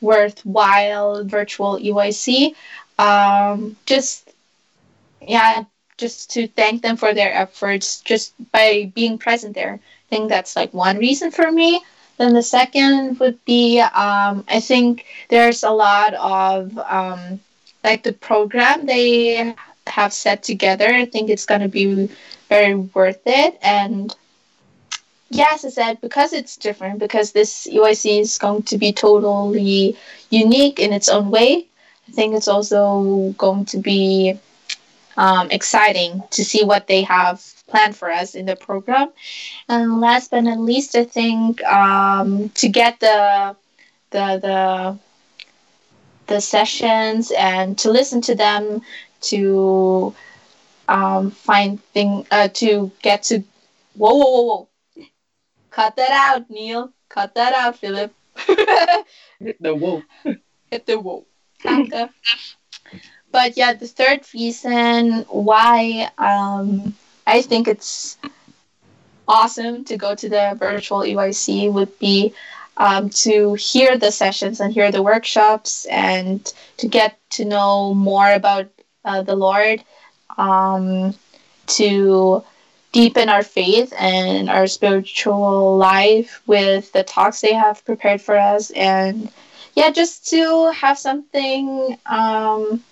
[0.00, 2.54] worthwhile virtual EYC.
[2.98, 4.32] Um, just,
[5.20, 5.64] yeah,
[5.98, 9.74] just to thank them for their efforts just by being present there.
[9.74, 11.80] I think that's like one reason for me.
[12.18, 17.40] Then the second would be um, I think there's a lot of um,
[17.84, 19.54] like the program they
[19.86, 20.86] have set together.
[20.86, 22.10] I think it's going to be
[22.48, 23.58] very worth it.
[23.62, 24.14] And
[25.30, 29.96] yes, I said because it's different, because this EYC is going to be totally
[30.30, 31.66] unique in its own way.
[32.08, 34.38] I think it's also going to be
[35.16, 39.10] um, exciting to see what they have planned for us in the program.
[39.68, 43.56] And last but not least, I think um, to get the
[44.10, 44.98] the the
[46.26, 48.82] the sessions and to listen to them
[49.22, 50.14] to
[50.88, 53.42] um, find thing uh, to get to
[53.96, 55.06] whoa whoa whoa whoa.
[55.70, 56.92] Cut that out Neil.
[57.08, 58.12] Cut that out Philip.
[58.46, 60.02] Hit the whoa.
[60.70, 61.24] Hit the whoa.
[63.32, 66.94] But yeah the third reason why um,
[67.26, 68.18] I think it's
[69.28, 72.34] awesome to go to the virtual EYC would be
[72.76, 78.32] um, to hear the sessions and hear the workshops and to get to know more
[78.32, 78.68] about
[79.04, 79.82] uh, the Lord,
[80.36, 81.14] um,
[81.66, 82.44] to
[82.92, 88.70] deepen our faith and our spiritual life with the talks they have prepared for us,
[88.70, 89.30] and
[89.74, 92.82] yeah, just to have something um,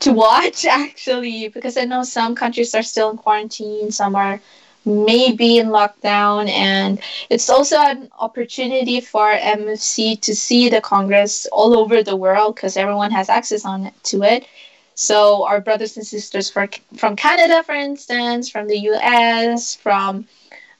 [0.00, 4.40] to watch actually, because I know some countries are still in quarantine, some are
[4.84, 6.48] maybe in lockdown.
[6.48, 7.00] And
[7.30, 12.76] it's also an opportunity for mfc to see the congress all over the world because
[12.76, 14.46] everyone has access on it, to it
[14.94, 20.26] so our brothers and sisters for, from canada for instance from the us from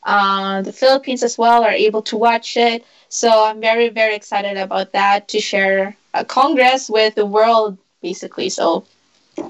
[0.04, 4.56] uh, the philippines as well are able to watch it so i'm very very excited
[4.56, 8.84] about that to share a congress with the world basically so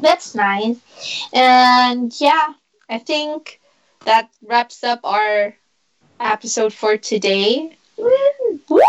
[0.00, 0.76] that's nice
[1.32, 2.52] and yeah
[2.88, 3.60] i think
[4.04, 5.54] that wraps up our
[6.20, 7.76] episode for today.
[7.96, 8.08] Woo!
[8.48, 8.58] Woo!
[8.68, 8.82] We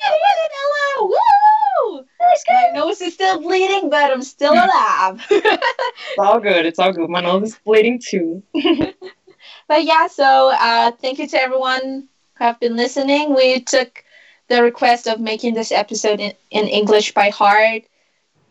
[0.00, 0.14] got
[0.44, 2.04] it, Ella!
[2.48, 2.54] Woo!
[2.54, 5.24] My nose is still bleeding, but I'm still alive.
[5.30, 6.66] it's all good.
[6.66, 7.08] It's all good.
[7.10, 8.42] My nose is bleeding too.
[9.68, 12.08] but yeah, so uh, thank you to everyone
[12.38, 13.34] who have been listening.
[13.34, 14.04] We took
[14.48, 17.82] the request of making this episode in, in English by heart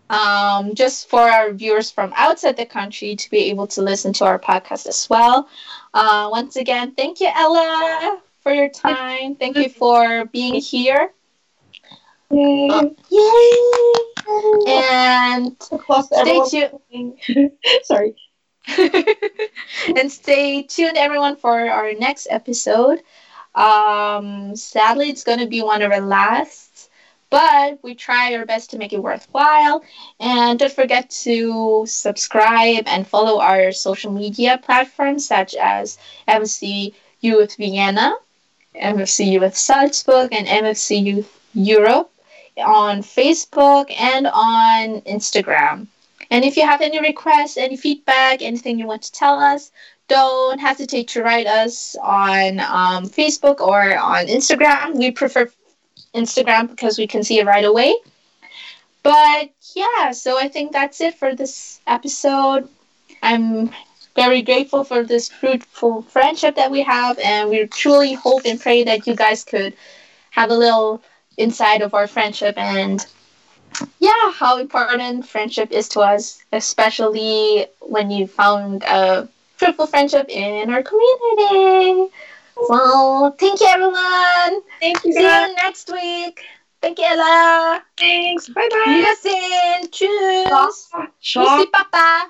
[0.09, 4.25] um, just for our viewers from outside the country to be able to listen to
[4.25, 5.47] our podcast as well.
[5.93, 9.35] Uh, once again, thank you, Ella, for your time.
[9.35, 11.13] Thank you for being here.
[12.31, 12.95] Yay!
[13.09, 13.51] Yay!
[14.67, 17.19] And stay tuned.
[17.83, 18.15] Sorry.
[19.97, 23.01] and stay tuned, everyone, for our next episode.
[23.55, 26.71] Um, sadly, it's going to be one of our last
[27.31, 29.83] but we try our best to make it worthwhile.
[30.19, 37.55] And don't forget to subscribe and follow our social media platforms such as MFC Youth
[37.55, 38.13] Vienna,
[38.75, 42.11] MFC Youth Salzburg, and MFC Youth Europe
[42.57, 45.87] on Facebook and on Instagram.
[46.29, 49.71] And if you have any requests, any feedback, anything you want to tell us,
[50.07, 54.95] don't hesitate to write us on um, Facebook or on Instagram.
[54.95, 55.49] We prefer
[56.13, 57.95] Instagram because we can see it right away.
[59.03, 62.67] But yeah, so I think that's it for this episode.
[63.23, 63.71] I'm
[64.15, 68.83] very grateful for this fruitful friendship that we have, and we truly hope and pray
[68.83, 69.73] that you guys could
[70.31, 71.01] have a little
[71.37, 73.05] insight of our friendship and
[73.99, 79.27] yeah, how important friendship is to us, especially when you found a
[79.57, 82.11] fruitful friendship in our community.
[82.67, 84.61] So thank you everyone.
[84.79, 85.49] Thank you See guys.
[85.49, 86.41] you next week.
[86.81, 87.83] Thank you Ella.
[87.97, 88.49] Thanks.
[88.49, 88.83] Bye bye.
[88.87, 89.89] Wiedersehen.
[89.91, 90.47] Tschüss.
[90.49, 90.69] Ciao.
[91.21, 92.29] Tschüssi Papa.